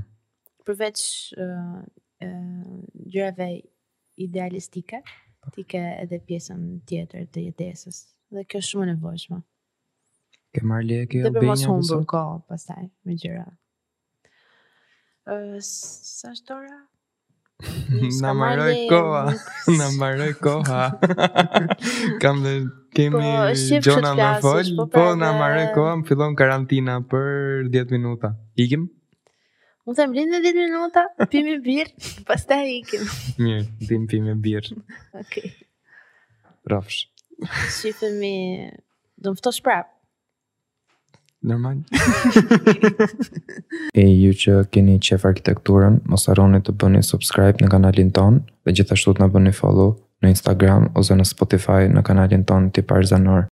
Përveç 0.70 1.02
uh, 1.36 1.76
uh, 1.80 2.72
gjërave 3.14 3.50
idealistike, 4.28 5.02
po. 5.04 5.52
ti 5.54 5.64
ke 5.72 5.82
edhe 6.02 6.20
pjesën 6.28 6.64
tjetër 6.92 7.28
të 7.28 7.46
jetesës. 7.50 8.02
Dhe 8.36 8.44
kjo 8.44 8.62
është 8.64 8.72
shumë 8.72 8.88
e 8.88 8.92
nevojshme. 8.94 9.42
Ke 10.50 10.64
marrë 10.66 10.86
lekë 10.88 11.20
Albania 11.28 11.30
apo? 11.30 11.40
Dhe 11.40 11.50
mos 11.50 11.66
humbur 11.70 12.02
kohë 12.10 12.38
pastaj 12.50 12.82
me 13.06 13.14
gjëra. 13.18 13.44
Ë 15.30 15.58
sa 15.66 16.32
shtora? 16.34 16.72
Na 18.24 18.32
mbaroj 18.32 18.72
koha, 18.88 19.20
na 19.78 19.88
mbaroj 19.92 20.30
koha. 20.40 20.78
Kam 22.22 22.38
dhe 22.40 22.54
kemi 22.96 23.20
po, 23.20 23.34
gjona 23.84 24.14
në 24.16 24.28
fol, 24.40 24.70
po 24.94 25.02
na 25.20 25.28
mbaroj 25.36 25.66
koha, 25.74 25.92
më 26.00 26.08
fillon 26.08 26.36
karantina 26.38 26.94
për 27.10 27.68
10 27.76 27.92
minuta. 27.98 28.30
Ikim? 28.64 28.86
Unë 29.84 29.98
them 29.98 30.16
në 30.16 30.40
10 30.46 30.56
minuta, 30.62 31.04
pim 31.28 31.50
një 31.52 31.58
birrë, 31.66 32.16
pastaj 32.30 32.64
ikim. 32.78 33.04
Mirë, 33.44 33.68
dim 33.90 34.08
pim 34.08 34.24
një 34.32 34.38
birrë. 34.48 34.80
Okej. 35.20 35.52
Okay. 35.52 35.54
Rofsh. 36.72 37.04
Shifemi, 37.76 38.34
do 39.20 39.34
të 39.36 39.42
ftosh 39.42 39.60
prapë. 39.68 39.99
Nërman. 41.42 41.84
e 44.02 44.02
ju 44.14 44.32
që 44.42 44.56
keni 44.72 44.98
qef 45.00 45.24
arkitekturën, 45.24 46.00
mos 46.10 46.26
arroni 46.28 46.60
të 46.64 46.74
bëni 46.78 47.00
subscribe 47.06 47.64
në 47.64 47.70
kanalin 47.72 48.10
ton 48.16 48.42
dhe 48.66 48.74
gjithashtu 48.76 49.14
të 49.16 49.24
në 49.24 49.30
bëni 49.34 49.54
follow 49.56 49.94
në 50.20 50.34
Instagram 50.34 50.90
ose 51.00 51.16
në 51.16 51.24
Spotify 51.30 51.86
në 51.88 52.04
kanalin 52.10 52.44
ton 52.48 52.68
të 52.76 52.84
parzanor. 52.92 53.48